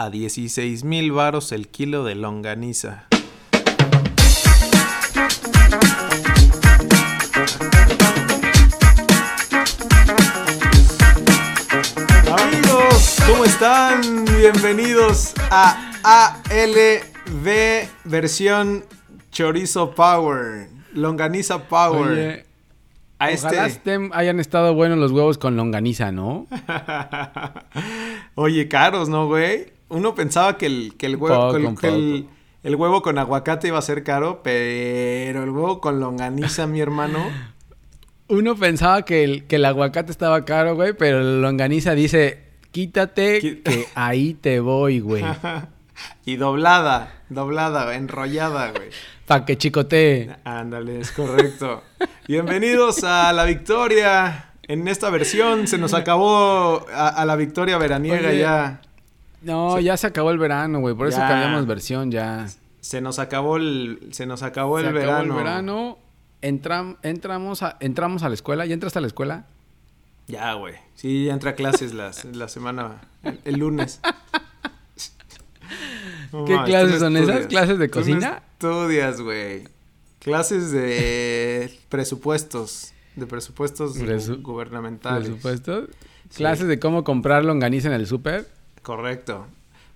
[0.00, 3.06] a 16 mil varos el kilo de longaniza.
[12.32, 14.24] Amigos, ¿cómo están?
[14.38, 18.86] Bienvenidos a ALB versión
[19.30, 22.10] Chorizo Power, Longaniza Power.
[22.10, 22.46] Oye,
[23.18, 24.08] a ojalá este.
[24.12, 26.46] hayan estado buenos los huevos con longaniza, ¿no?
[28.34, 29.78] Oye, caros, ¿no, güey?
[29.90, 32.28] Uno pensaba que el, que el huevo, que el- el-
[32.62, 37.18] el huevo con aguacate iba a ser caro, pero el huevo con longaniza, mi hermano.
[38.28, 43.40] Uno pensaba que el, que el aguacate estaba caro, güey, pero la longaniza dice, quítate
[43.40, 45.24] que ahí te voy, güey.
[46.26, 48.90] y doblada, doblada, enrollada, güey.
[49.26, 50.30] Pa' que chicotee.
[50.44, 51.82] Ándale, es correcto.
[52.28, 54.50] Bienvenidos a la victoria.
[54.68, 58.80] En esta versión se nos acabó a, a la victoria veraniega Oye, ya.
[59.42, 60.94] No, ya se acabó el verano, güey.
[60.94, 61.28] Por eso Ya.
[61.28, 62.46] cambiamos versión ya.
[62.80, 65.22] Se nos acabó el, se nos acabó Se el acabó verano.
[65.38, 65.98] el verano.
[66.42, 68.64] Entram- entramos, a, entramos a la escuela.
[68.66, 69.46] ¿Ya entraste a la escuela?
[70.28, 70.74] Ya, güey.
[70.94, 74.00] Sí, ya entra a clases las- la semana, el, el lunes.
[76.32, 77.46] No ¿Qué clases no son esas?
[77.46, 78.42] ¿Clases de Tú no cocina?
[78.52, 79.64] estudias, güey.
[80.20, 82.92] Clases de presupuestos.
[83.16, 85.28] De presupuestos gu- Presu- gubernamentales.
[85.28, 85.86] Por supuesto.
[86.30, 86.36] Sí.
[86.38, 88.46] Clases de cómo comprar longaniza en el súper.
[88.82, 89.46] Correcto.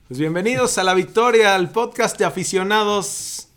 [0.09, 3.49] Pues bienvenidos a La Victoria, al podcast de aficionados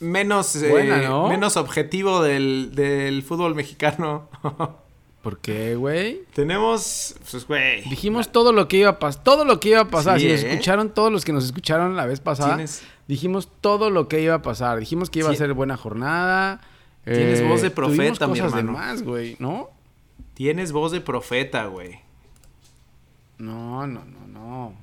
[0.00, 1.28] menos, eh, Buena, ¿no?
[1.28, 4.28] menos objetivo del, del fútbol mexicano.
[5.22, 6.20] ¿Por qué, güey?
[6.32, 7.82] Tenemos, pues, güey.
[7.90, 10.20] Dijimos todo lo que iba a pasar, todo lo que iba a pasar.
[10.20, 10.50] Sí, si nos ¿eh?
[10.52, 14.34] escucharon, todos los que nos escucharon la vez pasada, Tienes- dijimos todo lo que iba
[14.34, 14.78] a pasar.
[14.78, 15.34] Dijimos que iba Sí.
[15.34, 16.60] a ser buena jornada.
[17.04, 18.72] eh, Tienes voz de tuvimos profeta, mi hermano.
[18.72, 19.70] más, güey, ¿no?
[20.34, 22.00] Tienes voz de profeta, güey.
[23.38, 24.74] No, no, no, no.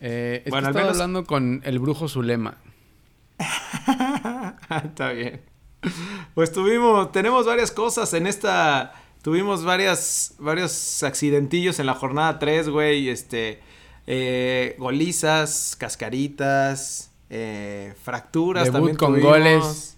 [0.00, 2.56] Eh, es Bueno, que al estaba menos- hablando con el brujo Zulema.
[4.84, 5.40] Está bien.
[6.34, 8.92] Pues tuvimos, tenemos varias cosas en esta.
[9.22, 13.08] Tuvimos varias, varios accidentillos en la jornada 3, güey.
[13.08, 13.60] Este.
[14.06, 19.30] eh, golizas, cascaritas, eh, fracturas Debut también con tuvimos.
[19.30, 19.96] goles.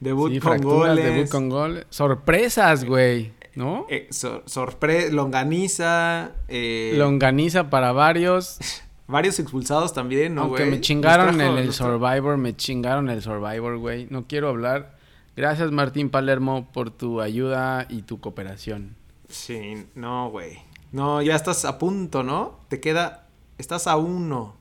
[0.00, 1.04] Debut Sí, con fracturas, goles.
[1.04, 1.86] debut con gol.
[1.90, 3.86] Sorpresas, güey, ¿no?
[3.88, 6.32] eh, sor- sorpre- longaniza.
[6.48, 8.58] eh, Longaniza para varios.
[9.06, 10.76] varios expulsados también, ¿no, Aunque güey?
[10.76, 14.06] me chingaron trajo- en el Survivor, me chingaron el Survivor, güey.
[14.10, 14.96] No quiero hablar.
[15.36, 18.94] Gracias, Martín Palermo, por tu ayuda y tu cooperación.
[19.28, 20.58] Sí, no, güey.
[20.92, 22.60] No, ya estás a punto, ¿no?
[22.68, 23.26] Te queda.
[23.58, 24.54] Estás a uno.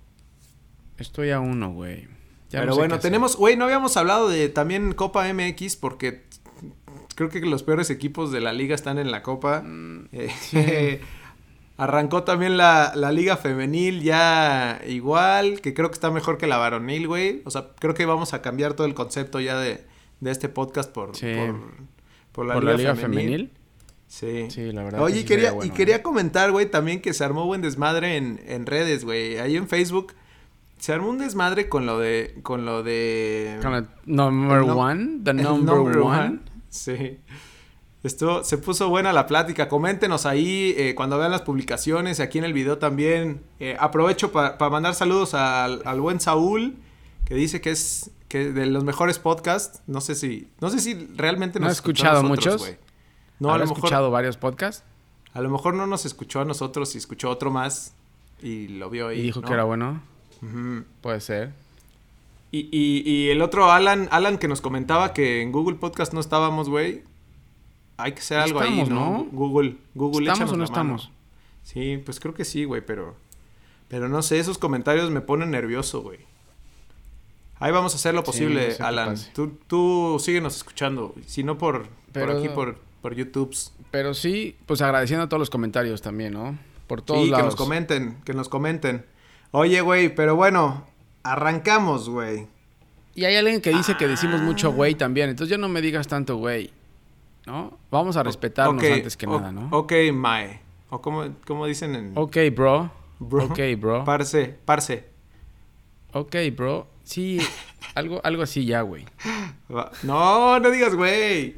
[0.97, 2.07] Estoy a uno, güey.
[2.49, 3.35] Ya Pero no sé bueno, tenemos.
[3.35, 6.23] Güey, no habíamos hablado de también Copa MX porque
[7.15, 9.61] creo que los peores equipos de la liga están en la Copa.
[9.61, 11.01] Mm, Eh,
[11.77, 16.57] arrancó también la, la liga femenil ya igual, que creo que está mejor que la
[16.57, 17.41] varonil, güey.
[17.45, 19.83] O sea, creo que vamos a cambiar todo el concepto ya de,
[20.19, 21.33] de este podcast por, Sí.
[21.35, 21.59] por,
[22.31, 23.25] por la, ¿Por liga la Liga femenil.
[23.25, 23.51] Femenil?
[24.07, 24.45] Sí.
[24.51, 25.01] Sí, la verdad.
[25.01, 28.17] Oye, que sí quería, bueno, y quería comentar, güey, también que se armó buen desmadre
[28.17, 29.39] en, en redes, güey.
[29.39, 30.13] Ahí en Facebook
[30.77, 32.35] se armó un desmadre con lo de.
[32.43, 33.57] Con lo de.
[33.63, 36.39] Con el number one, the number, one.
[36.73, 37.19] Sí.
[38.03, 39.69] Esto se puso buena la plática.
[39.69, 43.43] Coméntenos ahí eh, cuando vean las publicaciones, aquí en el video también.
[43.59, 46.75] Eh, aprovecho para mandar saludos al, al buen Saúl,
[47.25, 49.81] que dice que es que de los mejores podcasts.
[49.87, 52.77] No sé si, no sé si realmente ¿No nos escuchó a escuchado nosotros, muchos?
[53.39, 53.77] No, a ¿Habrá lo mejor.
[53.85, 54.83] escuchado varios podcasts?
[55.33, 57.93] A lo mejor no nos escuchó a nosotros y escuchó otro más
[58.41, 59.19] y lo vio ahí.
[59.19, 59.47] Y dijo ¿no?
[59.47, 60.01] que era bueno.
[61.01, 61.53] Puede ser.
[62.53, 66.19] Y, y, y el otro Alan, Alan que nos comentaba que en Google Podcast no
[66.19, 67.01] estábamos, güey.
[67.97, 68.95] Hay que hacer algo ahí, ¿no?
[68.95, 69.27] ¿no?
[69.31, 70.63] Google, Google, ¿Estamos o no mano.
[70.65, 71.11] estamos?
[71.63, 73.15] Sí, pues creo que sí, güey, pero...
[73.87, 76.19] Pero no sé, esos comentarios me ponen nervioso, güey.
[77.57, 79.15] Ahí vamos a hacer lo posible, Alan.
[79.33, 81.15] Tú, tú síguenos escuchando.
[81.25, 83.55] Si no por, por aquí, por, por YouTube.
[83.89, 86.55] Pero sí, pues agradeciendo a todos los comentarios también, ¿no?
[86.85, 89.05] Por todos Sí, que nos comenten, que nos comenten.
[89.49, 90.85] Oye, güey, pero bueno,
[91.23, 92.47] arrancamos, güey.
[93.15, 94.43] Y hay alguien que dice que decimos Ah.
[94.43, 95.29] mucho güey también.
[95.29, 96.71] Entonces ya no me digas tanto güey.
[97.45, 97.77] ¿No?
[97.91, 99.67] Vamos a respetarnos antes que o- nada, ¿no?
[99.71, 100.61] Ok, Mae.
[100.89, 102.11] O como, como dicen en...
[102.15, 102.91] Ok, bro.
[103.19, 103.45] Bro.
[103.45, 104.03] Ok, bro.
[104.05, 105.05] Parce, parce.
[106.13, 106.87] Ok, bro.
[107.03, 107.39] Sí,
[107.95, 109.05] algo, algo así ya, güey.
[110.03, 111.57] No, no digas, güey.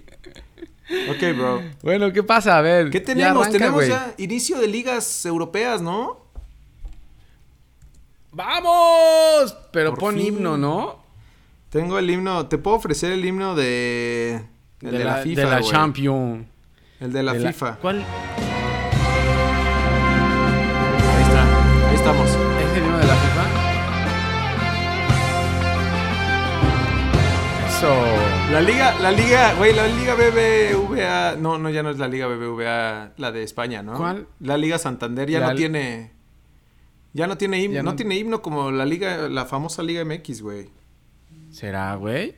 [1.10, 1.62] Ok, bro.
[1.84, 2.58] Bueno, ¿qué pasa?
[2.58, 2.90] A ver.
[2.90, 3.44] ¿Qué ya tenemos?
[3.48, 6.25] arranca, tenemos ya inicio de ligas europeas, ¿no?
[8.38, 9.56] ¡Vamos!
[9.72, 10.26] Pero Por pon fin.
[10.26, 11.00] himno, ¿no?
[11.70, 12.48] Tengo el himno.
[12.48, 14.44] Te puedo ofrecer el himno de.
[14.82, 15.42] El de, la, FIFA.
[15.42, 15.72] De la güey.
[15.72, 16.46] Champion.
[17.00, 17.78] El de la De FIFA.
[17.78, 17.96] ¿Cuál?
[17.96, 18.04] Ahí
[21.24, 21.88] está.
[21.90, 22.28] Ahí estamos.
[22.30, 23.46] ¿Es el himno de la FIFA?
[27.70, 27.96] Eso.
[28.52, 31.36] La liga, la liga, güey, la liga BBVA.
[31.38, 33.94] No, no, ya no es la liga BBVA, la de España, ¿no?
[33.96, 34.28] ¿Cuál?
[34.42, 36.15] La liga Santander ya La- no tiene.
[37.16, 37.92] Ya no tiene himno, Ya no...
[37.92, 40.70] no- tiene himno como la liga, la famosa Liga MX, güey.
[41.50, 42.36] ¿Será, güey?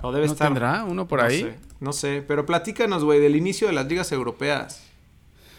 [0.00, 0.46] O debe ¿No estar.
[0.46, 1.40] tendrá uno por no ahí?
[1.40, 4.82] sé, no sé, pero platícanos, güey, del inicio de las ligas europeas.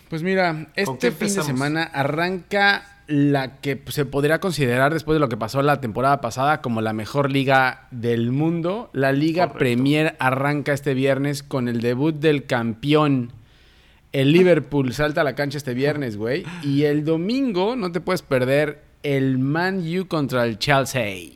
[0.09, 5.27] Pues mira, este fin de semana arranca la que se podría considerar después de lo
[5.27, 8.89] que pasó la temporada pasada como la mejor liga del mundo.
[8.94, 9.59] La Liga Correcto.
[9.59, 13.33] Premier arranca este viernes con el debut del campeón.
[14.12, 16.45] El Liverpool salta a la cancha este viernes, güey.
[16.63, 21.31] Y el domingo no te puedes perder el Man U contra el Chelsea.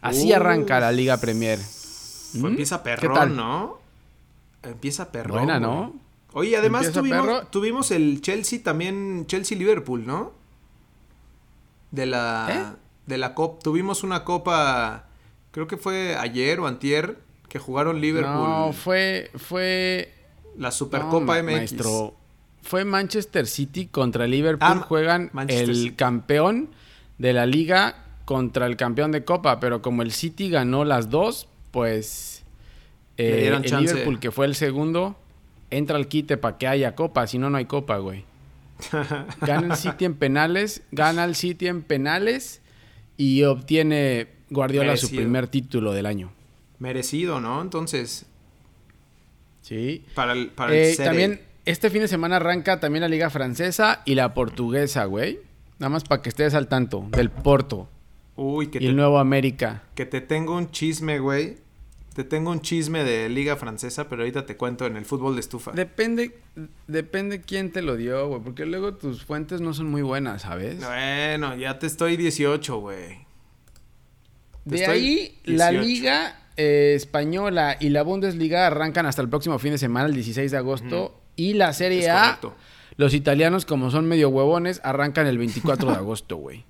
[0.00, 1.58] Así arranca la Liga Premier.
[1.58, 2.46] Pues ¿Mm?
[2.46, 3.36] empieza ¿Qué perrón?
[3.36, 3.78] ¿no?
[4.62, 5.38] Empieza perrón.
[5.38, 5.70] Buena, güey.
[5.70, 5.94] ¿no?
[6.32, 6.92] Oye, además
[7.50, 10.32] tuvimos el Chelsea también, Chelsea-Liverpool, ¿no?
[11.90, 12.76] De la, ¿Eh?
[13.06, 15.06] de la Copa, tuvimos una Copa,
[15.52, 17.18] creo que fue ayer o antier,
[17.48, 20.12] que jugaron Liverpool, No, fue, fue
[20.58, 21.44] la Supercopa MX.
[21.44, 22.14] Maestro,
[22.62, 24.68] fue Manchester City contra Liverpool.
[24.70, 25.90] Ah, juegan Manchester el City.
[25.92, 26.68] campeón
[27.18, 29.60] de la liga contra el campeón de Copa.
[29.60, 32.44] Pero como el City ganó las dos, pues
[33.16, 33.92] Le eh, dieron el chance.
[33.92, 35.16] Liverpool, que fue el segundo,
[35.70, 37.26] entra al quite para que haya Copa.
[37.26, 38.24] Si no, no hay Copa, güey.
[39.40, 42.60] Gana el City en penales, gana el City en penales
[43.16, 46.30] y obtiene Guardiola su primer título del año.
[46.78, 47.60] Merecido, ¿no?
[47.60, 48.26] Entonces,
[49.68, 50.02] Sí.
[50.14, 54.00] para el, para Eh, el también este fin de semana arranca también la liga francesa
[54.06, 55.40] y la portuguesa, güey.
[55.78, 57.86] Nada más para que estés al tanto del Porto
[58.34, 59.82] Uy, que y te, el Nuevo América.
[59.94, 61.58] que te tengo un chisme, güey.
[62.14, 65.40] Te tengo un chisme de Liga Francesa, pero ahorita te cuento en el fútbol de
[65.40, 65.72] estufa.
[65.72, 66.36] Depende,
[66.86, 70.78] depende quién te lo dio, güey, porque luego tus fuentes no son muy buenas, ¿sabes?
[70.84, 73.18] Bueno, ya te estoy 18, güey.
[74.64, 75.86] De estoy ahí, la 18.
[75.86, 80.50] liga eh, española y la Bundesliga arrancan hasta el próximo fin de semana, el 16
[80.50, 82.38] de agosto, y la Serie A,
[82.96, 86.64] los italianos como son medio huevones, arrancan el 24 de agosto, güey.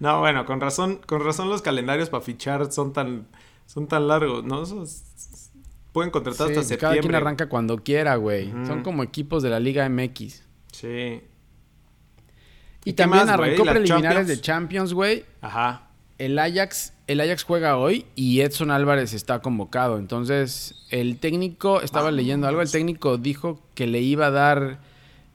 [0.00, 3.26] No, bueno, con razón, con razón los calendarios para fichar son tan,
[3.66, 4.62] son tan largos, ¿no?
[4.62, 5.02] Esos-
[5.92, 7.00] pueden contratar Sí, hasta cada septiembre.
[7.00, 8.50] quien arranca cuando quiera, güey.
[8.66, 10.42] Son como equipos de la Liga MX.
[10.72, 11.22] Sí.
[12.84, 14.28] Y, también más, arrancó ¿La preliminares Champions?
[14.28, 15.24] de Champions, güey.
[15.40, 15.88] Ajá.
[16.18, 19.98] El Ajax, el Ajax juega hoy y Edson Álvarez está convocado.
[19.98, 22.16] Entonces, el técnico, estaba Vamos.
[22.16, 24.78] leyendo algo, el técnico dijo que le iba a dar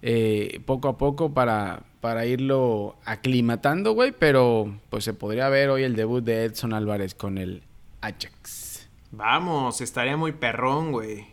[0.01, 4.13] eh, poco a poco para, para irlo aclimatando, güey.
[4.17, 7.61] Pero pues se podría ver hoy el debut de Edson Álvarez con el
[8.01, 8.87] Ajax.
[9.11, 11.25] Vamos, estaría muy perrón, güey.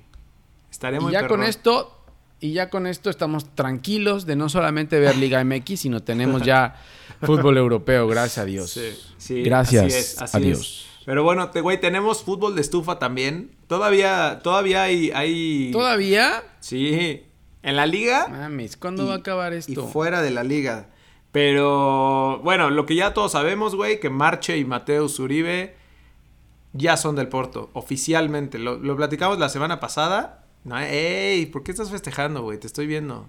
[0.71, 1.39] Estaría Y muy ya perrón.
[1.41, 2.05] con esto,
[2.41, 6.75] y ya con esto estamos tranquilos de no solamente ver Liga MX, sino tenemos ya
[7.23, 8.71] fútbol europeo, gracias a Dios.
[8.71, 10.47] Sí, sí, gracias así es, así a es.
[10.47, 10.87] Dios.
[11.05, 13.53] Pero bueno, te, güey, tenemos fútbol de estufa también.
[13.69, 15.71] Todavía, todavía hay, hay...
[15.73, 16.43] ¿Todavía?
[16.61, 17.23] Sí.
[17.63, 19.87] En la liga Mames, ¿cuándo Y- va a acabar y esto?
[19.87, 20.89] fuera de la liga.
[21.33, 25.77] Pero bueno, lo que ya todos sabemos, güey, que Marche y Mateus Uribe
[26.73, 28.59] ya son del Porto, oficialmente.
[28.59, 30.45] Lo, lo platicamos la semana pasada.
[30.65, 32.59] No, ey, ¿por qué estás festejando, güey?
[32.59, 33.29] Te estoy viendo.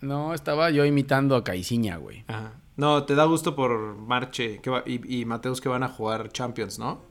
[0.00, 2.24] No, estaba yo imitando a Caiciña, güey.
[2.28, 2.52] Ajá.
[2.76, 6.30] No, te da gusto por Marche que va- y, y Mateus que van a jugar
[6.32, 7.02] Champions, ¿no?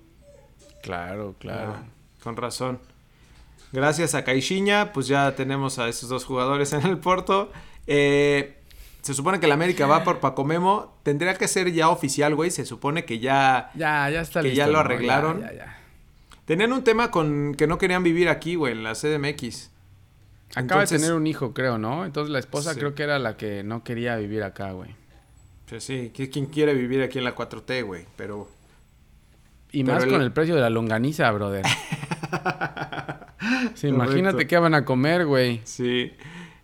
[0.82, 1.76] Claro, claro.
[1.78, 1.84] Ah,
[2.24, 2.80] con razón.
[3.72, 7.52] Gracias a Caixinha, pues ya tenemos a esos dos jugadores en el Porto.
[7.88, 8.58] Eh,
[9.02, 10.96] se supone que el América va por Pacomemo.
[11.04, 12.52] Tendría que ser ya oficial, güey.
[12.52, 13.72] Se supone que ya...
[13.76, 14.58] Ya, ya está Que listo.
[14.58, 14.80] ya lo ¿no?
[14.80, 15.42] arreglaron.
[15.42, 15.78] Ya, ya, ya.
[16.46, 19.72] Tenían un tema con que no querían vivir aquí, güey, en la CDMX.
[20.52, 22.06] Acaba Entonces- de tener un hijo, creo, ¿no?
[22.06, 22.80] Entonces la esposa Sí.
[22.80, 24.96] creo que era la que no quería vivir acá, güey.
[25.82, 28.06] Sí, ¿qui- ¿quién quiere vivir aquí en la 4T, güey?
[28.16, 28.50] Pero...
[29.72, 31.66] Y Pero más el- con el precio de la longaniza, brother.
[33.76, 35.62] Sí, imagínate qué van a comer, güey.
[35.66, 36.14] Sí.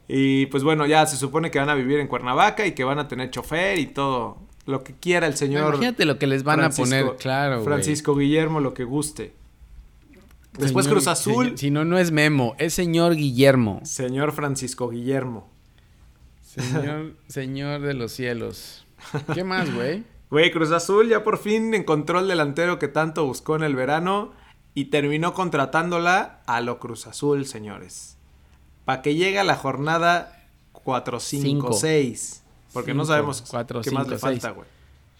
[0.07, 2.99] Y pues bueno, ya se supone que van a vivir en Cuernavaca y que van
[2.99, 4.37] a tener chofer y todo.
[4.65, 5.73] Lo que quiera el señor...
[5.75, 7.65] Imagínate lo que les van Francisco- a poner, claro, güey.
[7.65, 9.33] Francisco Guillermo, lo que guste.
[10.57, 13.81] Después Señor- Cruz Azul, señor- si no, no es Memo, es señor Guillermo.
[13.83, 15.49] señor Francisco Guillermo.
[16.43, 18.85] Señor, señor de los cielos.
[19.33, 20.03] ¿Qué más, güey?
[20.29, 24.31] Güey, Cruz Azul ya por fin encontró el delantero que tanto buscó en el verano
[24.75, 28.17] y terminó contratándola a lo Cruz Azul, señores.
[28.85, 31.73] Para que llegue a la jornada 4, 5, Cinco.
[31.73, 32.43] 6.
[32.73, 34.67] Porque no sabemos cuatro, qué más le falta, güey.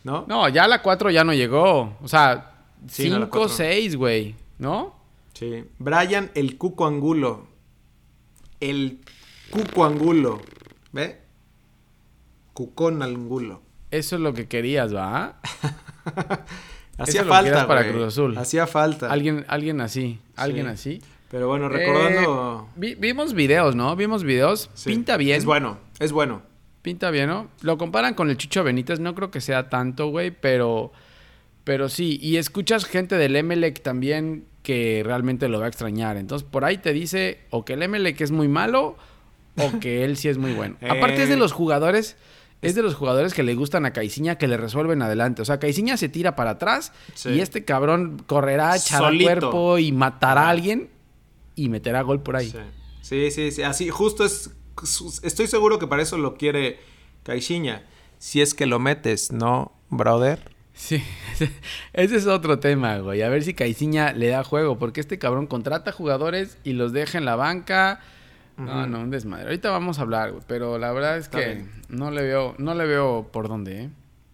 [0.04, 0.26] ¿No?
[0.28, 1.98] No, ya la 4 ya no llegó.
[2.02, 2.54] O sea,
[2.88, 3.56] Sí, no, la 5, cuatro no.
[3.56, 4.36] 6, güey.
[4.60, 4.96] ¿No?
[5.34, 5.66] Sí.
[5.80, 7.48] Brian el Cuco Angulo.
[8.60, 9.02] El
[9.52, 10.42] Cuco Angulo.
[10.92, 11.22] ¿Ve?
[12.54, 13.62] Cucón Angulo.
[13.92, 15.40] Eso es lo que querías, ¿va?
[16.98, 17.94] Hacía Eso falta, quieras para güey.
[17.94, 18.38] Cruz Azul.
[18.38, 19.12] Hacía falta.
[19.12, 20.72] Alguien, alguien así, alguien Sí.
[20.72, 21.02] así.
[21.32, 22.68] Pero bueno, recordando...
[22.68, 23.96] Eh, vi- vimos videos, ¿no?
[23.96, 24.70] Vimos videos.
[24.74, 24.90] Sí.
[24.90, 25.38] Pinta bien.
[25.38, 26.42] Es bueno, es bueno.
[26.82, 27.50] Pinta bien, ¿no?
[27.62, 30.92] Lo comparan con el Chucho Benítez, no creo que sea tanto, güey, pero,
[31.64, 32.18] pero sí.
[32.22, 36.18] Y escuchas gente del Emelec también que realmente lo va a extrañar.
[36.18, 38.98] Entonces, por ahí te dice o que el Emelec es muy malo
[39.58, 40.76] o que él sí es muy bueno.
[40.90, 41.38] Aparte es de Eh.
[41.38, 42.18] los jugadores,
[42.62, 45.42] es de los jugadores que le gustan a Caiciña que le resuelven adelante.
[45.42, 47.30] O sea, Caiciña se tira para atrás Sí.
[47.30, 50.90] y este cabrón correrá, echará cuerpo y matará a alguien
[51.56, 52.50] y meterá gol por ahí.
[52.50, 52.60] Sí.
[53.02, 53.64] sí, sí, sí.
[53.64, 54.52] Así, justo es...
[55.24, 56.80] Estoy seguro que para eso lo quiere
[57.24, 57.84] Caixinha.
[58.18, 60.40] Si es que lo metes, ¿no, brother?
[60.74, 61.04] Sí,
[61.94, 63.22] ese es otro tema, güey.
[63.22, 67.18] A ver si Caiciña le da juego, porque este cabrón contrata jugadores y los deja
[67.18, 68.00] en la banca.
[68.60, 69.46] No, no, un desmadre.
[69.46, 71.72] Ahorita vamos a hablar, güey, pero la verdad es Está que bien.
[71.90, 73.90] no le veo, no le veo por dónde, ¿eh?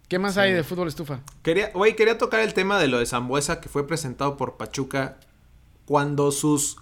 [0.08, 0.39] ¿Qué más Sí.
[0.41, 1.20] hay de fútbol estufa?
[1.44, 5.17] Quería, güey, quería tocar el tema de lo de Zambuesa que fue presentado por Pachuca
[5.86, 6.77] cuando sus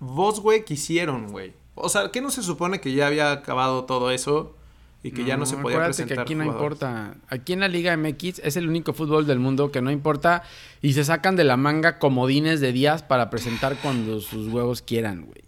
[0.00, 1.52] vos, güey, quisieron, güey.
[1.74, 4.54] O sea, ¿qué no se supone que ya había acabado todo eso
[5.02, 6.72] y que ya no se podía presentar que aquí no jugadores?
[6.78, 7.14] importa.
[7.28, 10.42] Aquí en la Liga MX es el único fútbol del mundo que no importa
[10.80, 15.22] y se sacan de la manga comodines de días para presentar cuando sus huevos quieran,
[15.24, 15.42] güey.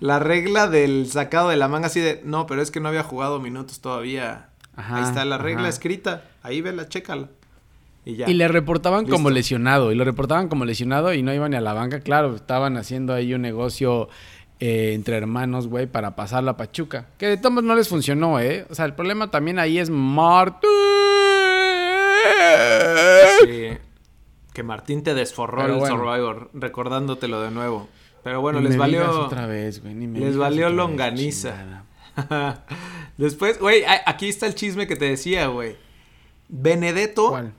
[0.00, 3.02] La regla del sacado de la manga así de, no, pero es que no había
[3.02, 4.48] jugado minutos todavía.
[4.76, 5.68] Ajá, Ahí está la regla ajá.
[5.70, 6.24] escrita.
[6.42, 7.28] Ahí vela, chécala.
[8.04, 8.28] Y ya.
[8.30, 11.60] Y le reportaban como lesionado, y lo reportaban como lesionado y no iban ni a
[11.60, 12.00] la banca.
[12.00, 14.08] Claro, estaban haciendo ahí un negocio
[14.58, 17.06] eh, entre hermanos, güey, para pasar la Pachuca.
[17.18, 18.66] Que de todos no les funcionó, ¿eh?
[18.70, 20.70] O sea, el problema también ahí es Martín.
[23.44, 23.68] Sí.
[24.52, 25.96] Que Martín te desforró Pero el bueno.
[25.96, 27.88] Survivor, recordándotelo de nuevo.
[28.22, 29.24] Pero bueno, Ni les me digas valió.
[29.26, 31.84] otra vez, güey, ni me les digas valió vez, longaniza.
[32.16, 32.64] chingada.
[33.18, 35.76] Después, güey, aquí está el chisme que te decía, güey.
[36.48, 37.52] Benedetto, ¿Cuál?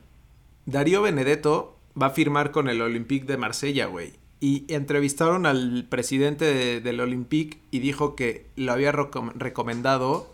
[0.65, 4.13] Darío Benedetto va a firmar con el Olympique de Marsella, güey.
[4.39, 10.33] Y entrevistaron al presidente de- del Olympique y dijo que lo había recom- recomendado.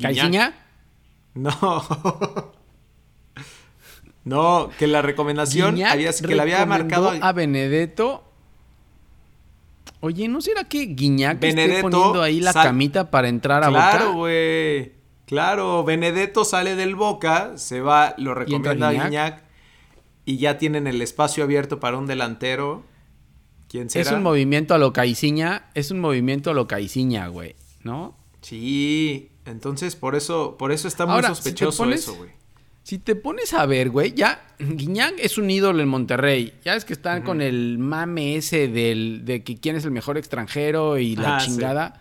[0.00, 0.54] ¿Caiciña?
[1.34, 1.50] No.
[4.24, 8.24] no, que la recomendación había, que le había marcado a Benedetto.
[10.00, 14.06] Oye, ¿no será que Guiñac esté Benedetto poniendo ahí la camita para entrar a Claro,
[14.06, 14.16] Boca?
[14.16, 14.92] güey.
[15.26, 19.04] Claro, Benedetto sale del Boca, se va, lo recomienda a Guiñac?
[19.10, 19.44] Guiñac
[20.24, 22.82] y ya tienen el espacio abierto para un delantero.
[23.68, 24.02] ¿Quién será?
[24.10, 27.54] Es un movimiento a lo Caiciña, es un movimiento a lo Caiciña, güey,
[27.84, 28.16] ¿no?
[28.40, 32.30] Sí, entonces por eso, por eso está muy Ahora, si te sospechoso pones- eso, güey.
[32.82, 36.54] Si te pones a ver, güey, ya Guiñac es un ídolo en Monterrey.
[36.64, 40.16] Ya es que están con el mame ese del, de que quién es el mejor
[40.18, 41.50] extranjero y la Ah, sí.
[41.50, 42.00] chingada.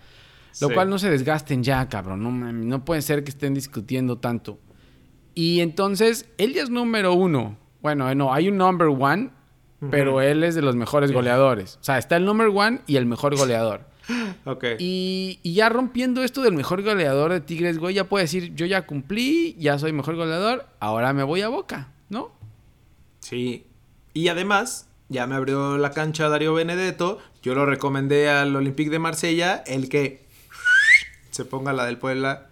[0.61, 0.73] Lo Sí.
[0.73, 2.67] cual no se desgasten ya, cabrón.
[2.67, 4.59] No puede ser que estén discutiendo tanto.
[5.35, 7.57] Y entonces, él ya es número uno.
[7.81, 9.29] Bueno, eh, no, hay un number one,
[9.91, 11.77] pero él es de los mejores goleadores.
[11.79, 13.85] O sea, está el number one y el mejor goleador.
[14.79, 18.65] Y, y ya rompiendo esto del mejor goleador de Tigres, güey, ya puede decir, yo
[18.65, 22.31] ya cumplí, ya soy mejor goleador, ahora me voy a Boca, ¿no?
[23.19, 23.65] Sí.
[24.13, 27.19] Y además, ya me abrió la cancha Darío Benedetto.
[27.41, 30.23] Yo lo recomendé al Olympique de Marsella, el que
[31.31, 32.47] se ponga la del Puebla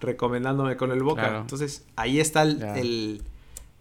[0.00, 1.22] recomendándome con el Boca.
[1.22, 1.40] Claro.
[1.40, 3.22] Entonces, ahí está el,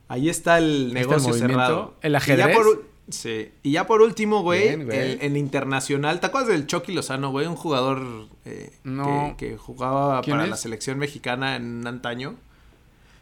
[0.08, 1.94] ahí está el está el negocio cerrado.
[2.02, 2.56] el Y ya ajedrez.
[2.58, 3.52] por sí.
[3.64, 4.98] Y ya por último, güey, Bien, güey.
[5.14, 6.20] el, el internacional.
[6.20, 7.48] ¿Te acuerdas del Chucky Lozano, güey?
[7.48, 8.02] Un jugador
[8.46, 9.36] eh, No.
[9.38, 10.50] que, que jugaba ¿Quién para es?
[10.50, 12.36] la selección mexicana en antaño.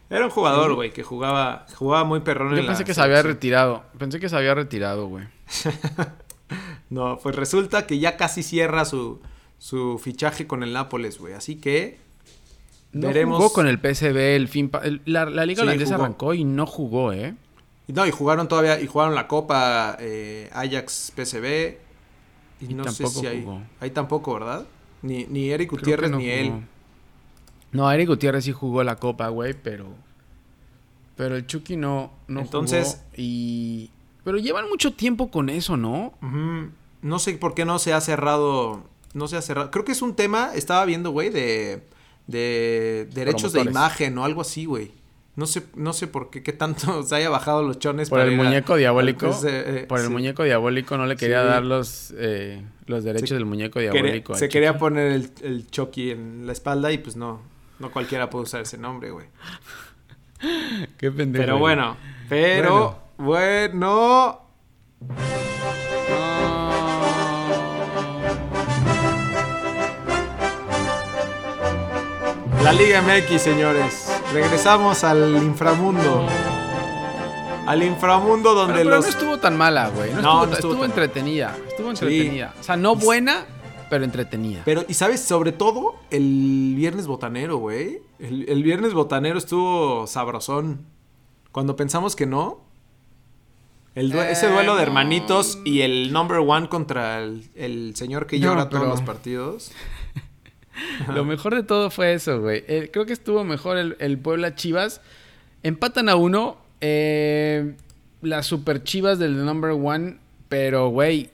[0.09, 3.01] Era un jugador, güey, que jugaba, jugaba muy perrón Yo en la pensé que se
[3.01, 5.25] había retirado, pensé que se había retirado, güey.
[6.89, 9.19] No, pues resulta que ya casi cierra su,
[9.57, 11.33] su fichaje con el Nápoles, güey.
[11.33, 11.97] Así que
[12.91, 13.37] No veremos.
[13.37, 14.69] jugó con el PSV el fin...
[14.69, 16.03] pa- el- la, la Liga Sí, Holandesa jugó.
[16.05, 17.33] arrancó y no jugó, ¿eh?
[17.87, 21.77] No, y jugaron todavía, y jugaron la Copa eh, Ajax PSV.
[22.61, 23.43] Y, Y no sé si hay.
[23.43, 23.61] jugó.
[23.79, 24.65] Ahí tampoco, ¿verdad?
[25.01, 26.35] Ni, ni Eric Creo Gutiérrez no ni jugó.
[26.37, 26.65] él.
[27.71, 29.87] No, Eric Gutiérrez sí jugó la Copa, güey, pero...
[31.15, 33.91] Pero el Chucky no, no Entonces- jugó y...
[34.23, 36.13] Pero llevan mucho tiempo con eso, ¿no?
[37.03, 38.83] No sé por qué no se ha cerrado.
[39.13, 39.69] No se ha cerrado.
[39.69, 41.83] Creo que es un tema, estaba viendo, güey, de,
[42.25, 44.91] de derechos de imagen o algo así, güey.
[45.37, 48.29] No sé, no sé por qué, qué tanto se haya bajado los chones Por para
[48.31, 49.37] el a- muñeco diabólico.
[49.45, 50.11] Eh, por el sí.
[50.11, 51.47] muñeco diabólico no le quería Sí.
[51.49, 54.35] dar los, eh, los derechos Se- del muñeco diabólico.
[54.35, 57.41] se quería poner el, el Chucky en la espalda y pues no,
[57.79, 59.27] no cualquiera puede usar ese nombre, güey.
[60.97, 61.43] Qué pendejo.
[61.45, 61.97] Pero bueno,
[62.29, 64.41] pero bueno.
[72.63, 74.04] La Liga MX, señores.
[74.35, 76.27] Regresamos al inframundo.
[77.67, 79.05] Al inframundo donde Pero, pero los.
[79.05, 80.11] no estuvo tan mala, güey.
[80.13, 81.57] No, No, estuvo, no estuvo estuvo tan- entretenida.
[81.69, 82.05] Estuvo Sí.
[82.05, 82.53] entretenida.
[82.59, 83.45] O sea, no buena,
[83.89, 84.61] pero entretenida.
[84.65, 88.01] Pero, y sabes, sobre todo el viernes botanero, güey.
[88.19, 90.85] El, el viernes botanero estuvo sabrosón.
[91.53, 92.59] Cuando pensamos que no.
[93.95, 94.87] El Eh, ese duelo de no.
[94.87, 99.71] hermanitos y el number one contra el, el señor que No, llora todos los partidos.
[101.13, 102.63] Lo mejor de todo fue eso, güey.
[102.67, 105.01] Eh, creo que estuvo mejor el, el Puebla Chivas.
[105.63, 106.57] Empatan a uno.
[106.81, 107.75] eh,
[108.21, 110.17] las super chivas del number one.
[110.49, 111.29] Pero, güey,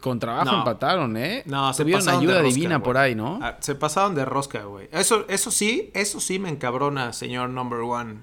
[0.00, 0.58] con trabajo No.
[0.58, 1.42] empataron, ¿eh?
[1.46, 3.38] No, se Tuvieron pasaron de ayuda rosca, divina por ahí, ¿no?
[3.42, 4.88] Ah, se pasaron de rosca, güey.
[4.92, 8.18] Eso, eso sí, eso sí me encabrona, señor number one.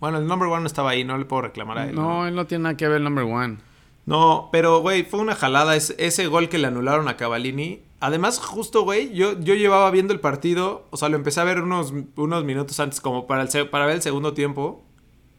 [0.00, 1.94] Bueno, el number one no estaba ahí, no le puedo reclamar a él.
[1.94, 3.58] no, él no tiene nada que ver el number one.
[4.06, 7.82] No, pero, güey, fue una jalada ese, ese gol que le anularon a Cavallini.
[8.00, 11.60] Además, justo, güey, yo, yo llevaba viendo el partido, o sea, lo empecé a ver
[11.60, 14.82] unos, unos minutos antes, como para, el, para ver el segundo tiempo.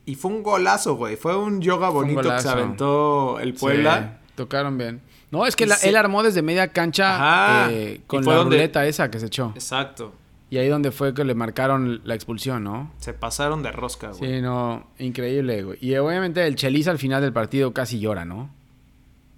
[0.06, 1.16] Y fue un golazo, güey.
[1.16, 4.20] Fue un yoga un bonito que se aventó el Puebla.
[4.28, 5.02] Sí, tocaron bien.
[5.32, 9.10] No, es que la- él armó desde media cancha eh, con la donde- ruleta esa
[9.10, 9.52] que se echó.
[9.56, 10.14] Exacto.
[10.50, 12.92] Y ahí donde fue que le marcaron la expulsión, ¿no?
[12.98, 14.20] Se pasaron de rosca, güey.
[14.36, 15.78] Sí, no, increíble, güey.
[15.82, 18.50] Y obviamente el Chelis al final del partido casi llora, ¿no?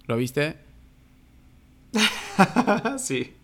[0.06, 0.56] ¿Lo viste?
[2.98, 3.34] sí.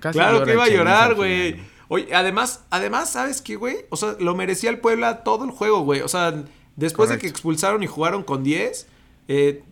[0.00, 1.56] Casi Claro que iba a llorar, güey.
[1.88, 3.76] Oye, además, además, ¿sabes qué, güey?
[3.90, 6.00] O sea, lo merecía el Puebla todo el juego, güey.
[6.00, 6.44] O sea,
[6.76, 8.88] después de que expulsaron y jugaron con 10,
[9.28, 9.62] eh,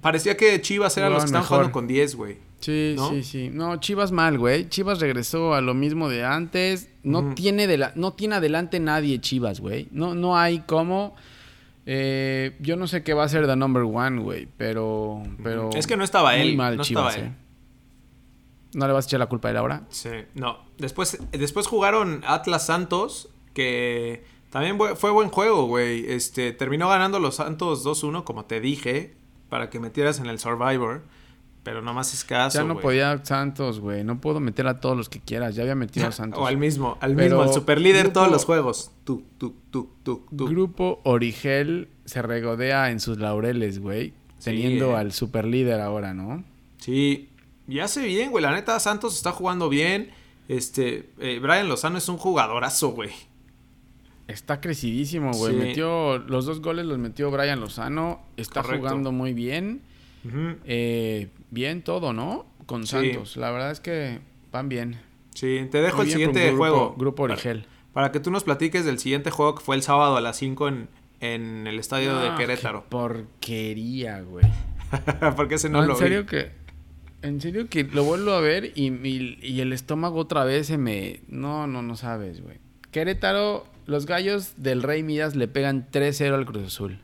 [0.00, 2.48] parecía que Chivas eran los que estaban jugando con 10, güey.
[2.60, 3.10] Sí, ¿No?
[3.10, 3.50] sí, sí.
[3.52, 4.68] No, Chivas mal, güey.
[4.68, 6.88] Chivas regresó a lo mismo de antes.
[7.04, 9.88] No tiene de la, no tiene adelante nadie Chivas, güey.
[9.92, 11.14] No, no hay cómo.
[11.86, 14.48] Eh, yo no sé qué va a ser the number one, güey.
[14.56, 15.70] Pero, pero.
[15.74, 17.32] Es que no estaba muy él, mal no Chivas, estaba él.
[17.32, 17.47] eh.
[18.74, 19.82] ¿No le vas a echar la culpa a él ahora?
[19.90, 20.58] Sí, no.
[20.78, 26.04] Después, después jugaron Atlas Santos, que también fue buen juego, güey.
[26.10, 29.14] Este, terminó ganando los Santos 2-1, como te dije,
[29.48, 31.02] para que metieras en el Survivor.
[31.64, 34.02] Pero nomás escaso, ya no podía Santos, güey.
[34.02, 35.54] No puedo meter a todos los que quieras.
[35.54, 36.40] Ya había metido a Santos.
[36.40, 38.90] O al mismo, al Pero mismo, al superlíder grupo- todos los juegos.
[39.04, 40.46] Tú, tú, tú, tú, tú.
[40.46, 44.10] Grupo Origel se regodea en sus laureles, güey.
[44.38, 46.42] Sí, Teniendo al superlíder ahora, ¿no?
[46.78, 47.28] Sí,
[47.68, 48.42] y hace bien, güey.
[48.42, 50.10] La neta, Santos está jugando bien.
[50.48, 53.10] Este, eh, Brian Lozano es un jugadorazo, güey.
[54.26, 55.52] Está crecidísimo, güey.
[55.54, 55.58] Sí.
[55.60, 58.22] Metió los dos goles los metió Brian Lozano.
[58.36, 58.86] Está Correcto.
[58.86, 59.82] jugando muy bien.
[60.64, 62.46] Eh, bien todo, ¿no?
[62.66, 62.90] Con Sí.
[63.12, 63.36] Santos.
[63.36, 64.20] La verdad es que
[64.52, 65.00] van bien.
[65.34, 66.94] Sí, te dejo Muy el siguiente grupo- juego.
[66.98, 67.66] Grupo Origel.
[67.92, 70.68] Para, que tú nos platiques del siguiente juego que fue el sábado a las 5
[70.68, 70.88] en,
[71.20, 72.82] en el estadio de Ah, Querétaro.
[72.82, 74.44] qué porquería, güey.
[75.36, 76.00] Porque ese No, no, en lo vi.
[76.00, 76.52] serio que.
[77.22, 80.78] En serio que lo vuelvo a ver y, y- y el estómago otra vez se
[80.78, 81.20] me.
[81.28, 82.58] No, no, no sabes, güey.
[82.92, 87.00] Querétaro, los gallos del Rey Midas le pegan 3-0 al Cruz Azul.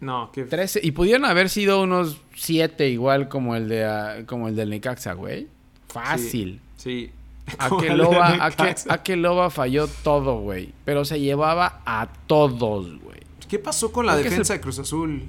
[0.00, 4.48] No, que 13, y pudieron haber sido unos 7 igual como el de ah, como
[4.48, 5.48] el del Necaxa, güey.
[5.88, 6.60] Fácil.
[6.76, 7.10] Sí.
[7.58, 8.84] A Como que el de Loba, a Necaxa.
[8.88, 10.72] que, a que Loba falló todo, güey.
[10.84, 13.20] Pero se llevaba a todos, güey.
[13.48, 15.22] ¿Qué pasó con la Creo defensa el- de Cruz Azul?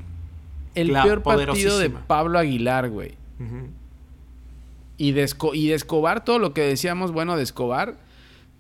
[0.76, 1.90] El La peor partido de.
[1.92, 3.14] Pablo Aguilar, güey.
[4.98, 8.00] Y de, Esco- y de Escobar, todo lo que decíamos, bueno, de Escobar,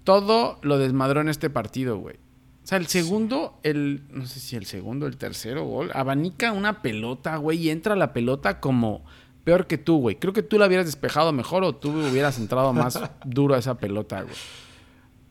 [0.03, 2.15] todo lo desmadró en este partido, güey.
[2.63, 6.81] O sea, el segundo, el, no sé si el segundo, el tercero gol, abanica una
[6.81, 9.03] pelota, güey, y entra la pelota como
[9.45, 10.17] peor que tú, güey.
[10.17, 13.77] Creo que tú la hubieras despejado mejor o tú hubieras entrado más duro a esa
[13.77, 14.35] pelota, güey.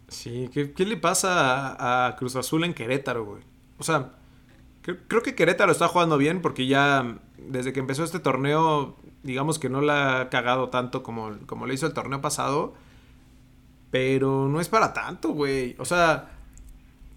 [0.08, 3.42] Sí, ¿qué, qué le pasa a, a Cruz Azul en Querétaro, güey?
[3.78, 4.12] O sea,
[4.82, 9.58] cre- creo que Querétaro está jugando bien porque ya desde que empezó este torneo, digamos
[9.58, 12.74] que no la ha cagado tanto como, como le hizo el torneo pasado.
[13.90, 15.76] Pero no es para tanto, güey.
[15.78, 16.30] O sea,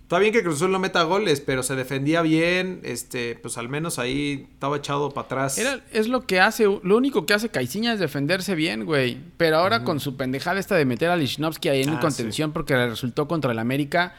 [0.04, 2.80] está bien que Cruz Azul no meta goles, pero se defendía bien.
[2.84, 5.58] Este, pues al menos ahí estaba echado para atrás.
[5.58, 9.18] Era- es lo que hace, lo único que hace Caiciña es defenderse bien, güey.
[9.38, 12.76] Pero ahora con su pendejada esta de meter a Lichnowsky ahí en Ah, contención porque
[12.76, 14.14] le resultó contra el América,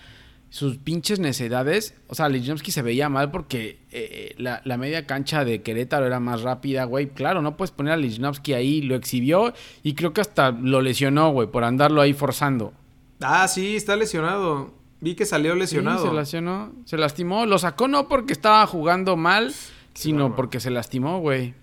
[0.51, 1.95] sus pinches necedades.
[2.09, 6.21] O sea, Lichnowsky se veía mal porque eh, la, la media cancha de Querétaro era
[6.21, 7.09] más rápida, güey.
[7.09, 11.31] Claro, no puedes poner a Lichnowsky ahí, lo exhibió y creo que hasta lo lesionó,
[11.31, 12.75] güey, por andarlo ahí forzando.
[13.21, 14.75] Ah, sí, está lesionado.
[15.01, 16.03] Vi que salió lesionado.
[16.03, 17.47] Sí, se lesionó, se lastimó.
[17.47, 19.55] Lo sacó no porque estaba jugando mal,
[19.95, 21.55] sino porque se lastimó, güey.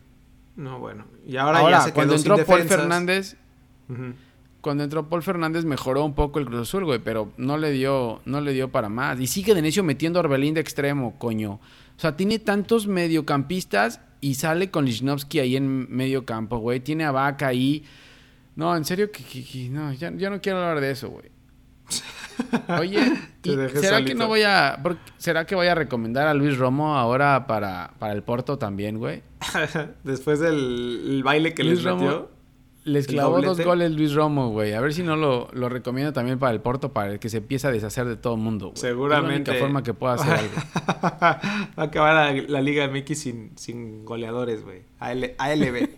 [0.55, 1.05] No, bueno.
[1.27, 2.63] Y ahora, Ahora, ya se cuando quedó sin entró Paul.
[2.63, 3.35] Fernández.
[4.61, 8.21] Cuando entró Paul Fernández mejoró un poco el Cruz Azul, güey, pero no le dio,
[8.25, 9.19] no le dio para más.
[9.19, 11.53] Y sigue de necio metiendo a Orbelín de extremo, coño.
[11.53, 16.79] O sea, tiene tantos mediocampistas y sale con Lichnowsky ahí en medio campo, güey.
[16.79, 17.83] Tiene a Vaca ahí.
[18.55, 21.25] No, en serio, que, que- que- no, ya, ya no quiero hablar de eso, güey.
[22.79, 22.99] Oye,
[23.41, 24.81] Te ¿y dejé ¿será que no voy a...
[25.17, 29.21] ¿Será que voy a recomendar a Luis Romo ahora para, para el Porto también, güey?
[30.03, 30.55] Después del
[31.07, 32.36] el baile que Luis les Romo metió.
[32.87, 34.73] Les ¿El clavó dos goles Luis Romo, güey.
[34.73, 37.37] A ver si no lo, lo recomiendo también para el Porto, para el que se
[37.37, 38.67] empieza a deshacer de todo el mundo.
[38.67, 38.77] güey.
[38.77, 39.51] Seguramente.
[39.51, 40.53] Es la única forma que pueda hacer algo.
[41.21, 41.39] Va
[41.75, 44.83] a acabar la, la Liga MX sin, sin goleadores, güey.
[44.99, 45.89] AL, ALB.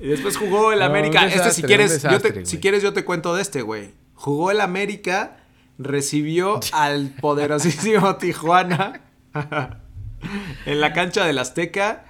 [0.00, 1.26] y después jugó el No, América.
[1.26, 3.90] Este, si quieres, yo te, si quieres, yo te cuento de este, güey.
[4.14, 5.38] Jugó el América,
[5.78, 9.00] recibió al poderosísimo Tijuana
[10.66, 12.04] en la cancha del Azteca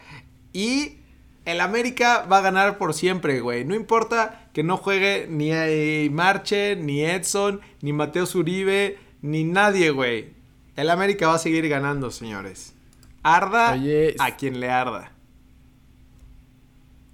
[0.52, 0.98] y
[1.44, 3.64] el América va a ganar por siempre, güey.
[3.64, 10.30] No importa que no juegue ni Marche, ni Edson, ni Mateo Zuribe, ni nadie, güey.
[10.76, 12.74] El América va a seguir ganando, señores.
[13.22, 15.12] Arda Oye, a quien le arda.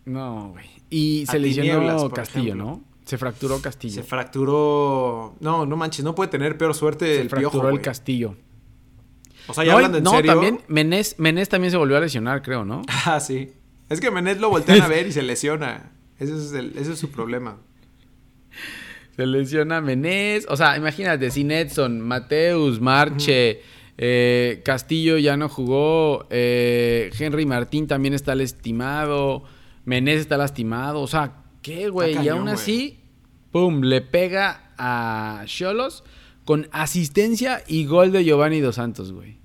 [0.04, 0.66] No, güey.
[0.90, 2.64] Y se lesionó Castillo, ejemplo.
[2.64, 2.84] ¿no?
[3.04, 3.94] Se fracturó Castillo.
[3.94, 5.34] Se fracturó.
[5.40, 7.68] No, no manches, no puede tener peor suerte Se el fracturó piojo.
[7.68, 7.80] el.
[7.80, 8.36] Castillo.
[9.48, 10.32] O sea, ya no, hablando en no, serio.
[10.32, 12.82] también Menés, Menés también se volvió a lesionar, creo, ¿no?
[13.06, 13.52] Ah, sí.
[13.88, 15.92] Es que Menet lo voltean a ver y se lesiona.
[16.18, 17.58] Ese es, el- ese es su problema.
[19.16, 20.46] Se lesiona Menés.
[20.48, 23.62] O sea, imagínate, sin Edson, Mateus, Marche,
[23.96, 29.42] eh, Castillo ya no jugó, eh, Henry Martín también está lastimado,
[29.84, 31.00] Menés está lastimado.
[31.00, 32.16] O sea, ¿qué, güey?
[32.24, 33.00] Y aún así,
[33.50, 36.04] pum, le pega a Cholos
[36.44, 39.38] con asistencia y gol de Giovanni Dos Santos, güey.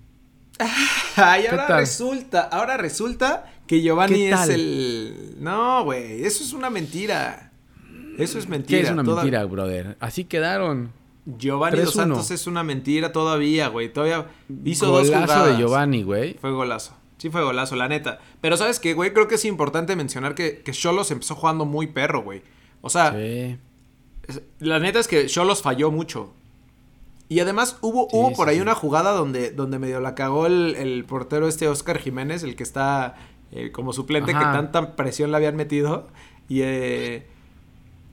[1.15, 5.35] Ay, ¿Qué ahora resulta, ahora resulta que Giovanni ¿Qué es el.
[5.39, 7.51] No, güey, eso es una mentira.
[8.17, 8.79] Eso es mentira.
[8.81, 9.97] ¿Qué es una Toda- mentira, brother?
[9.99, 10.91] Así quedaron.
[11.25, 11.97] Giovanni Dos 3-1.
[11.97, 13.91] Santos es una mentira todavía, güey.
[13.91, 14.27] Todavía
[14.65, 15.47] hizo Golazo dos jugadas.
[15.47, 16.33] de Giovanni, güey.
[16.35, 16.95] Fue golazo.
[17.17, 18.19] Sí fue golazo, la neta.
[18.41, 19.13] Pero ¿sabes qué, güey?
[19.13, 22.41] Creo que es importante mencionar que, que Cholos empezó jugando muy perro, güey.
[22.81, 23.57] O sea, Sí.
[24.59, 26.33] la neta es que Cholos falló mucho.
[27.29, 30.45] Y además hubo, Sí, hubo sí, por ahí una jugada donde, donde medio la cagó
[30.45, 33.15] el, el portero este Oscar Jiménez, el que está
[33.53, 34.39] eh, como suplente, Ajá.
[34.39, 36.07] que tanta presión le habían metido.
[36.49, 37.25] Y eh,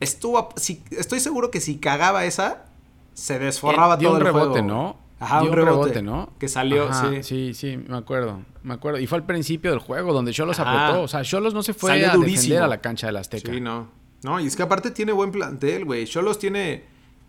[0.00, 0.50] estuvo...
[0.57, 2.66] si- estoy seguro que si cagaba esa,
[3.14, 4.66] se desforraba Eh, dio todo un el rebote, juego.
[4.66, 4.96] ¿no?
[5.18, 6.31] Ajá, Dio un rebote, ¿no?
[6.38, 7.22] Que salió, Ajá, sí.
[7.22, 8.40] Sí, sí, me acuerdo.
[8.62, 8.98] Me acuerdo.
[9.00, 10.87] Y fue al principio del juego donde Cholos Ajá.
[10.87, 11.03] apretó.
[11.03, 12.40] O sea, Cholos no se fue Salió a durísimo.
[12.42, 13.53] defender a la cancha del Azteca.
[13.53, 13.88] Sí, no.
[14.22, 16.07] No, y es que aparte tiene buen plantel, güey.
[16.07, 16.85] Cholos tiene,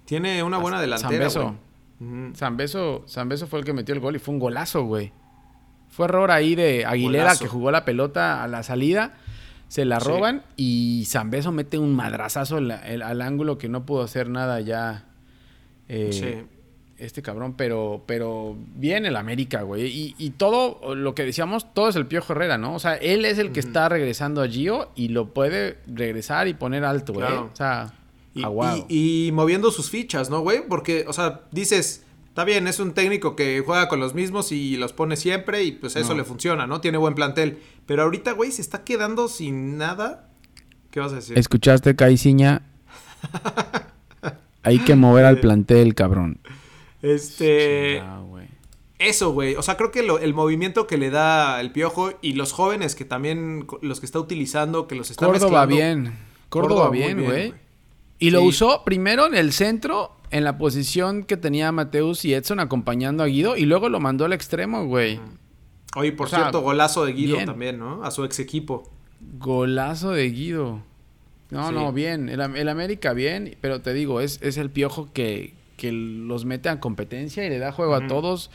[0.05, 1.55] tiene una buena delantera, Zambeso.
[1.99, 2.27] güey.
[2.29, 2.35] Ujú.
[2.35, 5.11] Zambeso, Zambeso fue el que metió el gol y fue un golazo, güey.
[5.91, 7.43] Fue error ahí de Aguilera Golazo.
[7.43, 9.13] que jugó la pelota a la salida.
[9.67, 10.07] Se la Sí.
[10.09, 15.05] roban y Zambeso mete un madrazazo al ángulo que no pudo hacer nada ya.
[15.87, 16.57] eh, Sí.
[16.97, 19.87] Este cabrón, pero, pero bien el América, güey.
[19.87, 22.75] Y, y todo lo que decíamos, todo es el Piojo Herrera, ¿no?
[22.75, 26.53] O sea, él es el que está regresando a Gio y lo puede regresar y
[26.53, 27.25] poner alto, güey.
[27.25, 27.49] Claro.
[27.51, 27.91] O sea,
[28.35, 28.43] Y,
[28.87, 30.61] y- y moviendo sus fichas, ¿no, güey?
[30.69, 34.77] Porque, o sea, dices, está bien, es un técnico que juega con los mismos y
[34.77, 36.17] los pone siempre y pues eso No.
[36.17, 36.81] le funciona, ¿no?
[36.81, 37.59] Tiene buen plantel.
[37.85, 40.29] Pero ahorita, güey, se está quedando sin nada.
[40.91, 41.37] ¿Qué vas a decir?
[41.37, 42.63] ¿Escuchaste, Caiciña?
[44.63, 46.39] Hay que mover al plantel, cabrón.
[47.01, 47.97] Este...
[47.99, 48.47] Chingado, güey.
[48.99, 49.55] Eso, güey.
[49.55, 52.93] O sea, creo que lo- el movimiento que le da el piojo y los jóvenes
[52.93, 55.75] que también, los que está utilizando, que los está Córdoba mezclando.
[56.09, 56.19] bien.
[56.49, 57.53] Córdoba, bien, güey.
[58.19, 62.59] Y lo usó primero en el centro, en la posición que tenía Mateus y Edson
[62.59, 65.19] acompañando a Guido, y luego lo mandó al extremo, güey.
[65.95, 67.45] Oye, por O sea, cierto, golazo de Guido bien.
[67.45, 68.03] también, ¿no?
[68.03, 68.89] A su ex equipo.
[69.37, 70.81] Golazo de Guido.
[71.49, 71.73] No, Sí.
[71.75, 72.29] no, bien.
[72.29, 76.45] El, Am- el América bien, pero te digo, es, es el piojo que, que los
[76.45, 78.49] mete a competencia y le da juego a todos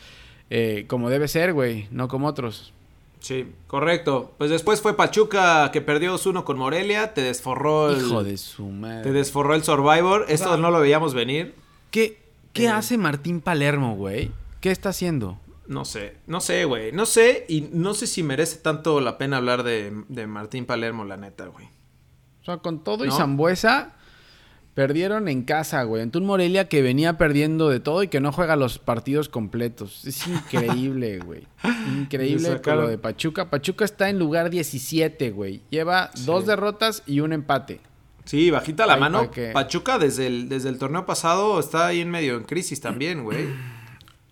[0.49, 2.73] eh, como debe ser, güey, no como otros.
[3.21, 4.33] Sí, correcto.
[4.39, 8.67] Pues después fue Pachuca que perdió 2-1 con Morelia, te desforró el, Hijo de su
[8.69, 9.03] madre.
[9.03, 10.25] te desforró el Survivor.
[10.29, 11.55] Esto sea, no lo veíamos venir.
[11.97, 12.19] ¿Qué,
[12.53, 12.69] qué Eh.
[12.69, 14.31] hace Martín Palermo, güey?
[14.61, 15.41] ¿Qué está haciendo?
[15.67, 16.93] No sé, no sé, güey.
[16.93, 21.07] No sé y no sé si merece tanto la pena hablar de, de Martín Palermo,
[21.07, 21.67] la neta, güey.
[22.43, 23.11] O sea, con todo y.
[23.11, 23.95] Zambuesa
[24.75, 26.03] perdieron en casa, güey.
[26.03, 30.05] En un Morelia que venía perdiendo de todo y que no juega los partidos completos.
[30.05, 31.47] Es increíble, güey.
[31.97, 33.49] Increíble con lo de Pachuca.
[33.49, 35.63] Pachuca está en lugar 17, güey.
[35.71, 36.25] Lleva Sí.
[36.27, 37.81] dos derrotas y un empate.
[38.27, 39.31] Sí, bajita la Ay, mano.
[39.55, 43.49] Pachuca desde el, desde el torneo pasado está ahí en medio en crisis también, güey.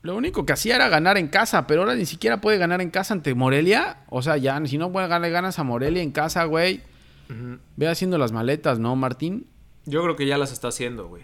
[0.02, 2.90] Lo único que hacía era ganar en casa, pero ahora ni siquiera puede ganar en
[2.90, 3.98] casa ante Morelia.
[4.10, 6.82] O sea, ya, si no puede ganar, ganas a Morelia en casa, güey.
[7.76, 9.46] Ve haciendo las maletas, ¿no, Martín?
[9.86, 11.22] Yo creo que ya las está haciendo, güey.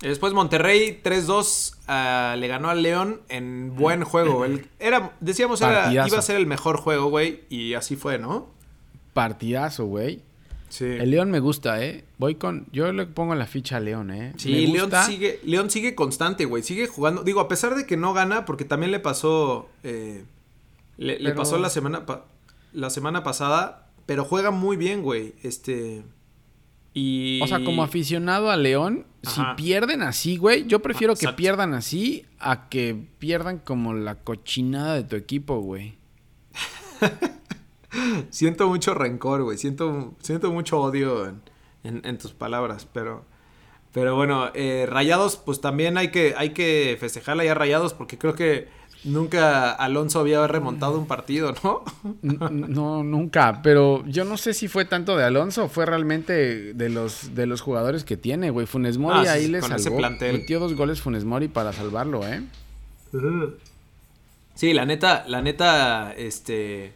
[0.00, 4.44] Después Monterrey 3-2 ah, le ganó al León en buen juego.
[4.44, 6.08] El- era, decíamos, era, Partidazo.
[6.08, 7.42] iba a ser el mejor juego, güey.
[7.48, 8.48] Y así fue, ¿no?
[9.12, 10.22] Partidazo, güey.
[10.68, 10.84] Sí.
[10.84, 12.04] El León me gusta, ¿eh?
[12.18, 12.66] Voy con...
[12.72, 14.32] Yo le pongo la ficha a León, ¿eh?
[14.36, 16.62] Sí, León sigue, León sigue constante, güey.
[16.62, 17.22] Sigue jugando.
[17.22, 19.68] Digo, a pesar de que no gana, porque también le pasó.
[19.84, 20.24] eh,
[20.98, 22.24] le, pasó la semana, pa-
[22.72, 23.88] la semana pasada.
[24.06, 25.34] Pero juega muy bien, güey.
[25.42, 26.02] Este.
[26.94, 27.40] Y.
[27.42, 29.54] O sea, como aficionado a León, Ajá.
[29.56, 31.36] si pierden así, güey, yo prefiero que Exacto.
[31.36, 35.96] pierdan así a que pierdan como la cochinada de tu equipo, güey.
[38.30, 39.58] Siento mucho rencor, güey.
[39.58, 41.40] Siento, siento mucho odio en,
[41.84, 43.24] en- en tus palabras, pero.
[43.92, 48.34] Pero bueno, eh, Rayados, pues también hay que, hay que festejarla ya Rayados, porque creo
[48.34, 48.68] que
[49.04, 51.82] nunca Alonso había remontado un partido, ¿no?
[52.20, 57.34] No, nunca, pero yo no sé si fue tanto de Alonso fue realmente de los
[57.34, 58.66] de los jugadores que tiene, güey.
[58.66, 59.96] Funes Mori Ah, ahí sí, le salvó.
[60.32, 62.42] Metió dos goles Funes Mori para salvarlo, ¿eh?
[64.54, 66.92] Sí, la neta, la neta, este,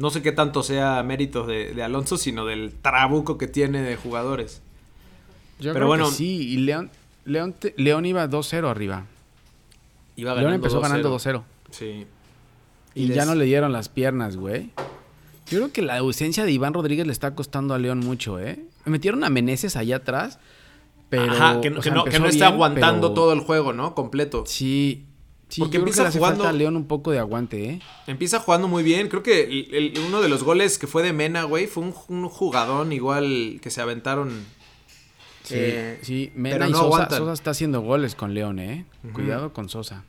[0.00, 3.96] no sé qué tanto sea mérito de, de Alonso, sino del trabuco que tiene de
[3.96, 4.62] jugadores.
[5.58, 6.08] Yo Pero creo bueno.
[6.08, 6.90] que sí, y León
[7.26, 9.04] León, te- León iba 2-0 arriba.
[10.16, 10.82] Iba León empezó 2-0.
[10.82, 11.42] ganando 2-0.
[11.70, 12.06] Sí.
[12.94, 14.70] Y, ya no le dieron las piernas, güey.
[15.46, 18.58] Yo creo que la ausencia de Iván Rodríguez le está costando a León mucho, ¿eh?
[18.86, 20.38] Metieron a Meneses allá atrás,
[21.08, 21.30] pero...
[21.32, 23.32] Ajá, que, no- o que sea, no, que empezó no está bien, aguantando pero- todo
[23.32, 23.94] el juego, ¿no?
[23.94, 24.44] Completo.
[24.46, 25.04] Sí,
[25.50, 27.18] sí, Porque yo creo empieza que le hace jugando- falta a León un poco de
[27.18, 27.80] aguante, ¿eh?
[28.06, 29.08] Empieza jugando muy bien.
[29.08, 31.94] Creo que el- el- uno de los goles que fue de Mena, güey, fue un,
[32.08, 34.30] un jugadón igual que se aventaron.
[35.42, 36.32] Sí, Eh, sí.
[36.34, 37.10] Mena pero y no Sosa.
[37.10, 38.86] Sosa está haciendo goles con León, ¿eh?
[39.12, 40.04] Cuidado con Sosa.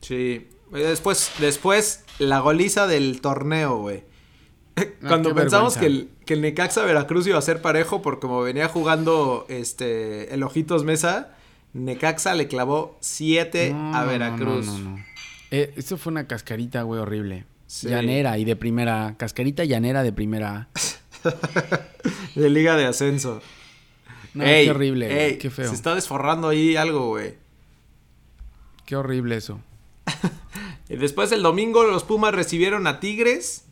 [0.00, 0.48] Sí.
[0.74, 4.02] Eh, Después, después la goliza del torneo, güey.
[5.06, 8.42] Cuando qué pensamos que el, que el Necaxa Veracruz iba a ser parejo por como
[8.42, 11.34] venía jugando este el Ojitos Mesa,
[11.72, 14.66] Necaxa le clavó 7 No, a Veracruz.
[14.66, 15.04] No, no, no.
[15.50, 17.44] Eh, esto fue una cascarita, güey, horrible.
[17.66, 17.88] Sí.
[17.88, 19.14] Llanera y de primera.
[19.16, 20.68] Cascarita llanera de primera.
[22.34, 23.42] De Liga de Ascenso.
[24.34, 25.68] No, Ey, qué horrible, ey, qué feo.
[25.68, 27.34] Se está desforrando ahí algo, güey.
[28.84, 29.60] Qué horrible eso.
[30.88, 33.64] Y después el domingo los Pumas recibieron a Tigres.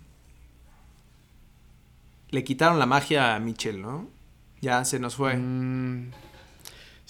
[2.30, 4.08] Le quitaron la magia a Michel, ¿no?
[4.60, 5.36] Ya se nos fue.
[5.36, 6.10] Mm,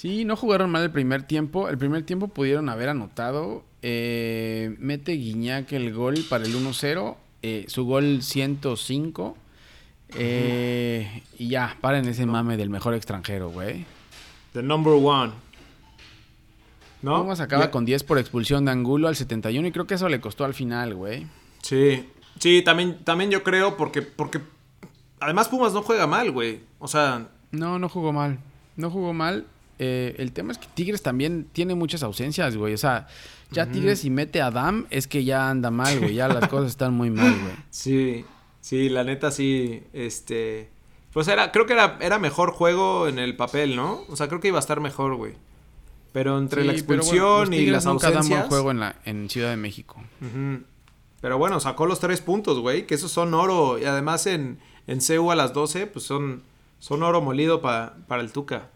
[0.05, 1.69] sí, no jugaron mal el primer tiempo.
[1.71, 3.64] El primer tiempo pudieron haber anotado.
[3.81, 7.17] Eh, mete Guiñac el gol para el 1-0.
[7.43, 9.37] eh, su gol 105.
[10.17, 13.87] Eh, y ya, paren ese mame del mejor extranjero, güey.
[14.53, 15.33] The number one.
[17.03, 17.23] ¿No?
[17.23, 20.21] Pumas acaba con 10 por expulsión de Angulo al 71 y creo que eso le
[20.21, 21.27] costó al final, güey.
[21.62, 22.09] Sí.
[22.38, 24.40] Sí, también, también yo creo porque, porque
[25.21, 26.61] además Pumas no juega mal, güey.
[26.79, 28.38] O sea, No, no jugó mal.
[28.77, 29.47] No jugó mal.
[29.78, 32.74] Eh, el tema es que Tigres también tiene muchas ausencias, güey.
[32.74, 33.06] O sea,
[33.50, 36.14] ya Tigres si mete a Dam es que ya anda mal, güey.
[36.14, 37.54] Ya las cosas están muy mal, güey.
[37.70, 38.24] sí,
[38.60, 40.70] sí, la neta sí, este...
[41.12, 44.02] Pues era, creo que era, era mejor juego en el papel, ¿no?
[44.08, 45.34] O sea, creo que iba a estar mejor, güey.
[46.12, 48.40] Pero entre la Sí, pero expulsión bueno, y las nunca dan ausencias...
[48.40, 50.02] buen juego en, la, en Ciudad de México.
[50.20, 50.62] Ujú.
[51.20, 52.87] Pero bueno, sacó los tres puntos, güey.
[52.87, 53.78] Que esos son oro.
[53.78, 54.58] Y además en,
[54.88, 56.42] en CU a las 12, pues son,
[56.80, 58.70] son oro molido pa- para el Tuca.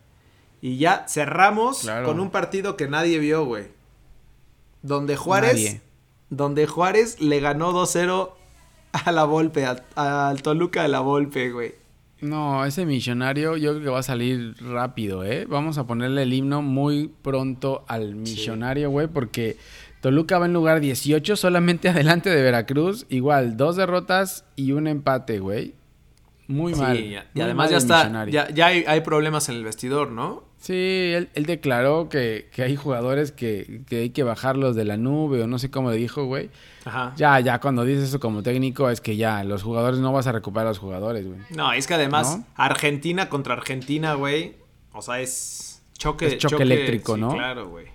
[0.61, 2.07] Y ya cerramos Claro.
[2.07, 3.67] con un partido que nadie vio, güey.
[4.83, 5.53] Donde Juárez.
[5.55, 5.81] Nadie.
[6.31, 8.35] Donde Juárez le ganó 2-0
[8.93, 11.75] a la Volpe, a- al Toluca de la Volpe, güey.
[12.21, 15.47] No, ese millonario yo creo que va a salir rápido, ¿eh?
[15.49, 19.57] Vamos a ponerle el himno muy pronto al millonario, güey, porque
[20.01, 23.07] Toluca va en lugar 18, solamente adelante de Veracruz.
[23.09, 25.75] Igual, dos derrotas y un empate, güey.
[26.49, 26.99] Muy Sí, mal.
[26.99, 28.27] y- además mal ya está.
[28.31, 30.45] Ya, ya hay, hay problemas en el vestidor, ¿no?
[30.59, 30.73] Sí,
[31.15, 35.43] él, él declaró que, que hay jugadores que, que hay que bajarlos de la nube
[35.43, 36.51] o no sé cómo le dijo, güey.
[36.85, 37.13] Ajá.
[37.17, 40.33] Ya, ya, cuando dices eso como técnico es que ya, los jugadores no vas a
[40.33, 41.39] recuperar a los jugadores, güey.
[41.51, 42.45] No, es que además ¿No?
[42.57, 44.55] Argentina contra Argentina, güey.
[44.93, 47.35] O sea, es choque, Es choque eléctrico, sí, ¿no?
[47.35, 47.87] Claro, güey.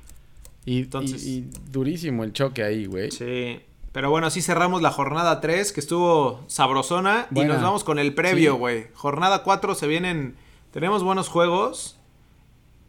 [0.65, 3.11] Y, Entonces- y- y durísimo el choque ahí, güey.
[3.11, 3.59] Sí.
[3.93, 7.27] Pero bueno, así cerramos la jornada 3, que estuvo sabrosona.
[7.33, 8.59] Y nos vamos con el previo, Sí.
[8.59, 8.87] güey.
[8.95, 10.35] Jornada 4 se vienen.
[10.71, 11.99] Tenemos buenos juegos.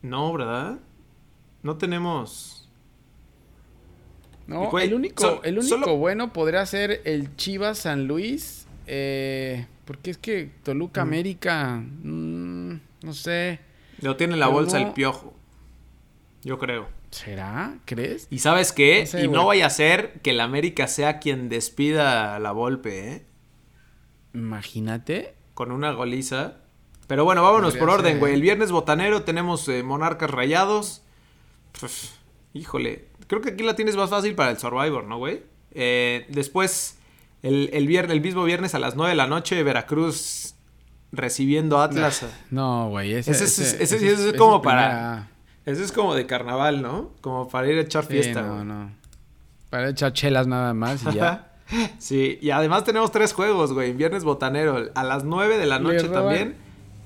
[0.03, 0.79] No, ¿verdad?
[1.63, 2.69] No tenemos.
[4.47, 8.67] No, el único, el único solo- bueno podría ser el Chivas San Luis.
[8.87, 11.77] eh, porque es que Toluca América.
[12.03, 13.61] mm, no sé.
[14.03, 15.33] Lo tiene en la Pero bolsa no- el piojo.
[16.43, 16.87] Yo creo.
[17.15, 17.79] ¿Será?
[17.85, 18.27] ¿Crees?
[18.29, 19.03] Y sabes qué?
[19.03, 22.51] No sé, y no vaya a ser que el América sea quien despida a la
[22.51, 23.27] Volpe, ¿eh?
[24.33, 25.35] Imagínate.
[25.55, 26.57] con una goliza.
[27.07, 28.35] Pero bueno, vámonos Podría por orden, güey.
[28.35, 31.03] El viernes botanero tenemos eh, Monarcas Rayados.
[32.53, 35.43] Híjole, creo que aquí la tienes más fácil para el Survivor, ¿no, güey?
[35.73, 36.99] Eh, después,
[37.43, 40.55] el, el, viernes, el mismo viernes a las 9 de la noche, Veracruz
[41.13, 42.27] recibiendo Atlas.
[42.51, 43.13] No, güey.
[43.15, 45.31] Ese, Ese es- ese- es como para-
[45.67, 47.11] Eso es como de carnaval, ¿no?
[47.21, 48.43] Como para ir a echar Sí, fiesta.
[48.43, 48.65] no, güey.
[48.67, 48.93] no.
[49.71, 51.53] Para echar chelas nada más y ya.
[51.99, 53.93] sí, y además tenemos tres juegos, güey.
[53.93, 56.57] Viernes botanero, a las 9 de la Le noche también.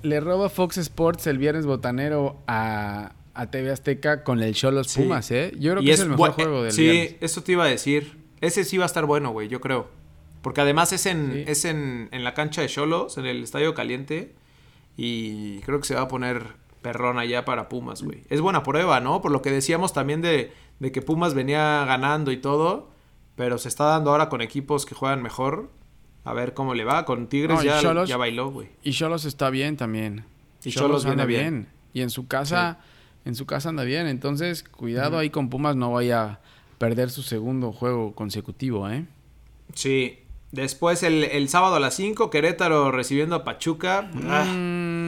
[0.02, 5.02] Le roba Fox Sports el viernes botanero a, a TV Azteca con el Cholos Sí.
[5.02, 5.52] Pumas, ¿eh?
[5.58, 7.16] Yo creo Y que es, el mejor juego del Sí, viernes.
[7.20, 8.18] eso te iba a decir.
[8.40, 9.88] Ese sí va a estar bueno, güey, yo creo.
[10.42, 11.44] Porque además es en, Sí.
[11.46, 14.34] es en, en la cancha de Cholos, en el Estadio Caliente.
[14.96, 16.42] Y creo que se va a poner
[16.82, 18.22] perrón allá para Pumas, güey.
[18.28, 19.20] Es buena prueba, ¿no?
[19.20, 22.90] Por lo que decíamos también de, de que Pumas venía ganando y todo.
[23.36, 25.70] Pero se está dando ahora con equipos que juegan mejor.
[26.24, 27.04] A ver cómo le va.
[27.04, 28.68] Con Tigres No, ya, ya bailó, güey.
[28.82, 30.24] Y Cholos está bien también.
[30.64, 31.68] Y Xolos viene anda bien.
[31.94, 32.80] Y en su casa,
[33.24, 34.06] en su casa anda bien.
[34.08, 36.40] Entonces, cuidado ahí con Pumas, no vaya a
[36.78, 39.06] perder su segundo juego consecutivo, ¿eh?
[39.74, 40.18] Sí.
[40.50, 44.10] Después el, el sábado a las 5, Querétaro recibiendo a Pachuca.
[44.28, 45.07] Ah, Mm,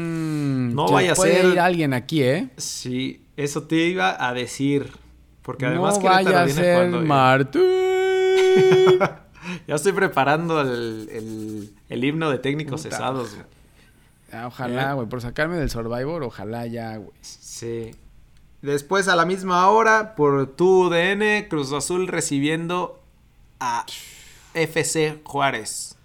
[0.75, 2.49] no se vaya a ser- ir alguien aquí, ¿eh?
[2.57, 4.93] Sí, eso te iba a decir.
[5.43, 7.09] Porque además no Querétaro vaya a viene ser jugando bien.
[7.09, 7.63] Martín.
[9.67, 12.95] Ya estoy preparando el, el- el himno de técnicos Puta.
[12.97, 13.35] cesados.
[13.35, 13.47] güey.
[14.33, 14.95] Ah, ojalá, ¿Eh?
[14.95, 17.11] güey, por sacarme del Survivor, ojalá ya, güey.
[17.21, 17.91] Sí.
[18.63, 23.03] Después a la misma hora, por tu UDN, Cruz Azul recibiendo
[23.59, 23.87] a
[24.55, 25.97] FC Juárez.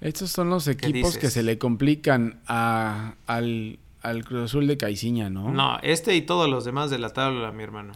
[0.00, 5.30] Estos son los equipos que se le complican a- al, al Cruz Azul de Caiciña,
[5.30, 5.50] ¿no?
[5.50, 7.92] No, este y todos los demás de la tabla, mi hermano.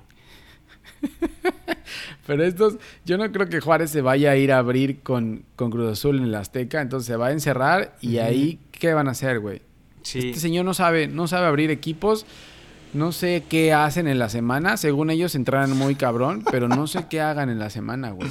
[2.27, 5.71] Pero estos, yo no creo que Juárez se vaya a ir a abrir con, con
[5.71, 9.13] Cruz Azul en el Azteca, entonces se va a encerrar y ahí, ¿qué van a
[9.13, 9.63] hacer, güey?
[10.03, 10.19] Sí.
[10.31, 12.27] Este señor no sabe, no sabe abrir equipos,
[12.95, 17.07] no sé qué hacen en la semana, según ellos entrarán muy cabrón, pero no sé
[17.11, 18.31] qué hagan en la semana, güey.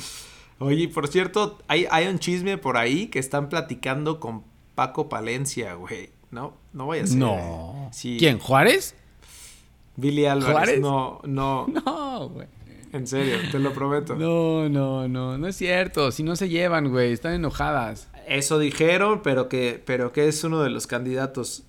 [0.60, 4.44] Oye, por cierto, hay, hay un chisme por ahí que están platicando con
[4.76, 6.10] Paco Palencia, güey.
[6.32, 7.18] No, no vaya a ser.
[7.18, 7.36] No.
[7.88, 7.90] ¿eh?
[7.92, 8.18] Sí.
[8.20, 8.40] ¿Quién?
[8.40, 8.96] ¿Juárez?
[9.96, 10.54] Billy Álvarez.
[10.56, 10.82] ¿Juárez?
[10.82, 12.48] No, no, No, güey.
[12.94, 14.16] en serio, te lo prometo.
[14.16, 16.12] No, no, no, no es cierto.
[16.12, 18.10] Si no se llevan, güey, están enojadas.
[18.28, 21.64] Eso dijeron, pero que, pero que es uno de los candidatos.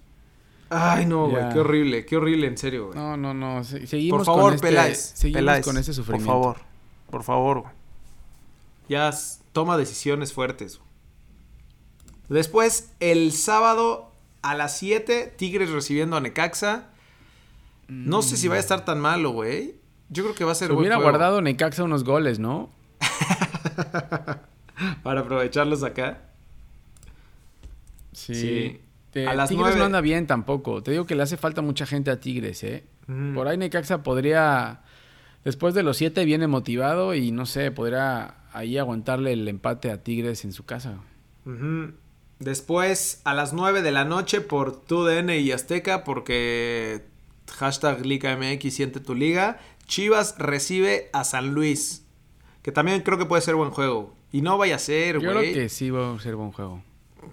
[0.68, 2.98] Ay, no, güey, qué horrible, qué horrible, en serio, güey.
[2.98, 3.64] No, no, no.
[3.64, 5.12] se- seguimos por favor, con este, Peláez.
[5.16, 6.32] Seguimos Peláez, con ese sufrimiento.
[6.32, 6.56] Por favor,
[7.10, 7.72] por favor, güey.
[8.90, 9.10] Ya
[9.52, 10.80] toma decisiones fuertes.
[12.28, 16.88] Después, el sábado a las 7, Tigres recibiendo a Necaxa.
[17.88, 19.76] No sé si va a estar tan malo, güey.
[20.08, 22.70] Yo creo que va a ser Se buen hubiera juego guardado Necaxa unos goles, ¿no?
[25.02, 26.22] para aprovecharlos acá.
[28.12, 28.34] Sí.
[28.34, 28.80] Sí.
[29.12, 30.82] Te- A las Tigres nueve- no anda bien tampoco.
[30.82, 32.84] Te digo que le hace falta mucha gente a Tigres, ¿eh?
[33.34, 34.82] Por ahí Necaxa podría...
[35.44, 40.02] Después de los siete viene motivado y no sé, podría ahí aguantarle el empate a
[40.02, 41.00] Tigres en su casa.
[42.38, 47.04] Después, a las 9 de la noche por TUDN y Azteca, porque
[47.58, 49.60] hashtag Liga MX siente tu liga.
[49.86, 52.04] Chivas recibe a San Luis,
[52.62, 54.14] que también creo que puede ser buen juego.
[54.32, 55.52] Y no vaya a ser, Yo creo güey.
[55.52, 56.82] que sí va a ser buen juego.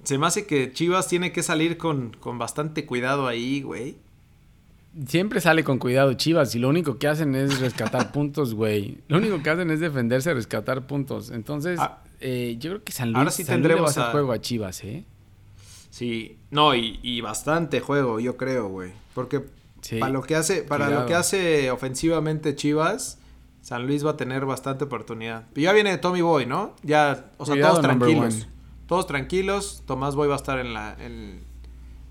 [0.04, 3.98] Se me hace que Chivas tiene que salir con, con bastante cuidado ahí, güey.
[5.06, 8.98] Siempre sale con cuidado Chivas y lo único que hacen es rescatar puntos, güey.
[9.08, 11.30] Lo único que hacen es defenderse, rescatar puntos.
[11.30, 12.00] Entonces, Ah.
[12.20, 14.42] eh, yo creo que San Luis, Ahora sí San Luis le va a juego a
[14.42, 15.06] Chivas, ¿eh?
[15.90, 18.92] Sí, no, y, y bastante juego, yo creo, güey.
[19.14, 19.44] Porque
[19.82, 20.00] Sí.
[20.00, 21.04] para lo que hace, para Cuidado.
[21.04, 23.20] lo que hace ofensivamente Chivas,
[23.62, 25.46] San Luis va a tener bastante oportunidad.
[25.56, 26.74] Y ya viene Tommy Boy, ¿no?
[26.84, 28.48] Ya, o sea, Cuidado, todos tranquilos.
[28.88, 29.84] Todos tranquilos.
[29.86, 31.42] Tomás Boy va a estar en la, en,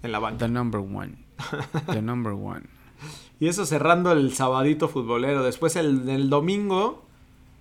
[0.03, 0.47] en la banca.
[0.47, 1.15] The number one.
[1.93, 2.63] The number one.
[3.41, 5.43] Y eso cerrando el sabadito futbolero.
[5.45, 7.05] Después el, el domingo,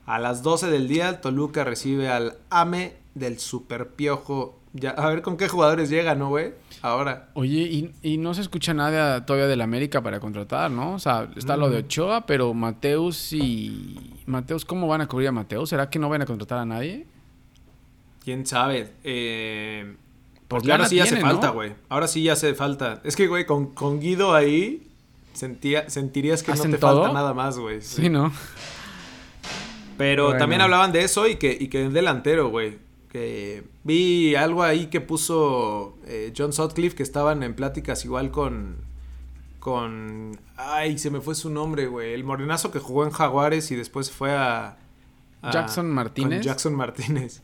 [0.06, 4.58] a las 12 del día, Toluca recibe al AME del Super Piojo.
[4.74, 6.54] Ya, a ver con qué jugadores llega, ¿no, güey?
[6.82, 7.30] Ahora.
[7.34, 10.94] Oye, y, y no se escucha nada todavía del América para contratar, ¿no?
[10.96, 11.86] O sea, está lo de Mm.
[11.86, 14.14] Ochoa, pero Mateus y...
[14.26, 15.70] Mateus, ¿cómo van a cubrir a Mateus?
[15.70, 17.06] ¿Será que no van a contratar a nadie?
[18.24, 18.92] ¿Quién sabe?
[19.04, 19.96] Eh,
[20.48, 21.32] Pues porque ahora sí hace tiene, ¿no?
[21.32, 21.74] falta, güey.
[21.90, 23.02] Ahora sí hace falta.
[23.04, 24.88] Es que, güey, con, con Guido ahí
[25.36, 27.02] sentía, sentirías que no ¿Hacen te todo?
[27.04, 27.82] falta nada más, güey.
[27.82, 28.04] sí.
[28.04, 28.32] Sí, ¿no?
[29.98, 30.40] Pero Bueno.
[30.40, 32.80] también hablaban de eso y que, y que el delantero, güey.
[33.10, 38.78] Que vi algo ahí que puso eh, John Sutcliffe que estaban en pláticas igual con.
[39.60, 40.38] Con.
[40.58, 42.14] Ay, se me fue su nombre, güey.
[42.14, 44.78] El morenazo que jugó en Jaguares y después fue a.
[45.42, 46.40] a- Jackson Martínez.
[46.40, 47.42] con Jackson Martínez.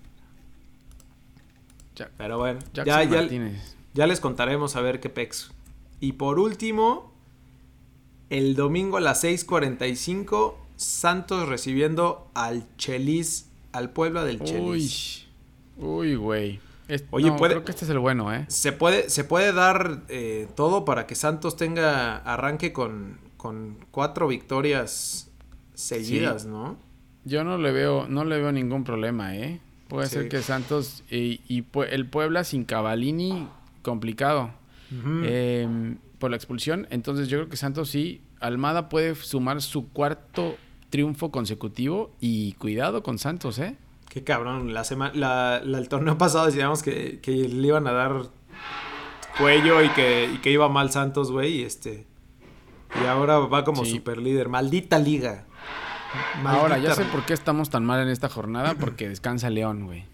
[1.97, 3.75] Ja- Pero bueno, Jackson ya, ya, Martínez.
[3.93, 5.51] ya les contaremos a ver qué pex.
[5.99, 7.10] Y por último,
[8.31, 15.25] el domingo a las 6:45, Santos recibiendo al Chelis, al Puebla del Uy, Chelis.
[15.77, 16.59] uy, güey.
[16.87, 18.45] Es- Oye, no, puede- creo que este es el bueno, ¿eh?
[18.49, 24.27] Se puede, se puede dar eh, todo para que Santos tenga arranque con, con cuatro
[24.27, 25.29] victorias
[25.73, 26.77] seguidas, ¿no?
[27.23, 29.59] Yo no le veo, no le veo ningún problema, ¿eh?
[29.87, 30.15] Puede Sí.
[30.15, 33.47] ser que Santos y, y el Puebla sin Cavalini,
[33.83, 34.51] complicado.
[35.23, 36.87] Eh, por la expulsión.
[36.89, 38.21] Entonces yo creo que Santos sí.
[38.39, 40.55] Almada puede sumar su cuarto
[40.89, 42.11] triunfo consecutivo.
[42.21, 43.75] Y cuidado con Santos, ¿eh?
[44.07, 44.73] Qué cabrón.
[44.73, 48.23] La semana, la, la- el torneo pasado decíamos que, que le iban a dar
[49.37, 51.57] cuello y que, y que iba mal Santos, güey.
[51.59, 52.05] Y este.
[53.01, 53.91] Y ahora va como Sí.
[53.91, 54.47] super líder.
[54.49, 55.45] Maldita liga.
[56.45, 58.75] Ahora, ya sé por qué estamos tan mal en esta jornada.
[58.79, 60.05] Porque descansa León, güey.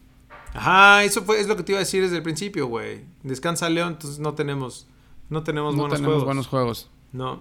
[0.54, 3.02] Ajá, eso fue, es lo que te iba a decir desde el principio, güey.
[3.24, 4.88] Descansa León, entonces no tenemos,
[5.30, 6.26] no tenemos No buenos tenemos juegos.
[6.26, 6.90] buenos juegos.
[7.14, 7.40] No.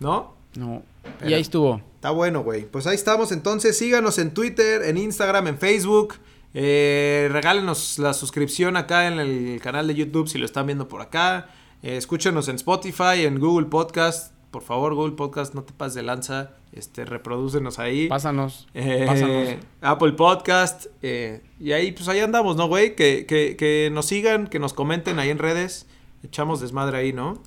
[0.00, 0.34] ¿No?
[0.54, 0.82] No.
[1.26, 1.80] Y ahí estuvo.
[1.96, 2.64] Está bueno, güey.
[2.66, 3.76] Pues ahí estamos entonces.
[3.78, 6.14] Síganos en Twitter, en Instagram, en Facebook.
[6.54, 11.00] Eh, regálenos la suscripción acá en el canal de YouTube si lo están viendo por
[11.00, 11.48] acá.
[11.82, 14.32] Eh, escúchenos en Spotify, en Google Podcast.
[14.50, 16.50] Por favor, Google Podcast, no te pases de lanza.
[16.72, 18.08] Este, reprodúcenos ahí.
[18.08, 18.68] Pásanos.
[18.74, 19.48] Eh, Pásanos.
[19.80, 20.86] Apple Podcast.
[21.02, 22.94] eh, y ahí, pues ahí andamos, ¿no, güey?
[22.94, 25.86] Que, que, que nos sigan, que nos comenten ahí en redes.
[26.22, 27.42] Echamos desmadre ahí, ¿no?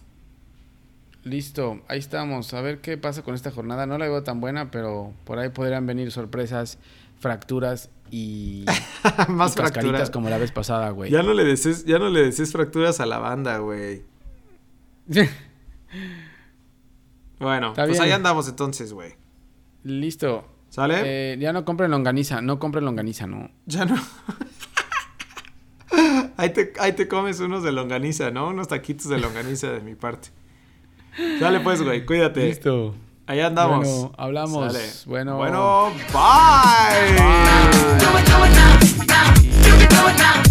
[1.24, 2.54] Listo, ahí estamos.
[2.54, 3.86] A ver qué pasa con esta jornada.
[3.86, 6.78] No la veo tan buena, pero por ahí podrían venir sorpresas,
[7.20, 8.66] fracturas y,
[9.30, 10.12] Más y fracturas.
[10.12, 11.10] como la vez pasada, güey.
[11.12, 14.04] Ya no le desees, ya no le desees fracturas a la banda, güey.
[17.40, 18.04] Bueno, Está pues bien.
[18.04, 19.14] ahí andamos entonces, güey.
[19.84, 20.46] Listo.
[20.70, 21.34] ¿Sale?
[21.34, 23.50] Eh, ya no compren longaniza, no compren longaniza, no.
[23.66, 23.96] Ya no.
[26.38, 28.50] ahí, te, ahí te comes unos de longaniza, ¿no?
[28.50, 30.30] Unos taquitos de longaniza de mi parte.
[31.40, 32.48] Sale pues, güey, cuídate.
[32.48, 32.96] Listo.
[33.28, 33.88] Ahí andamos.
[33.88, 34.74] Bueno, hablamos.
[34.74, 34.86] Sale.
[35.06, 35.38] Bueno.
[35.38, 37.16] Bueno, bye.
[39.88, 40.45] Do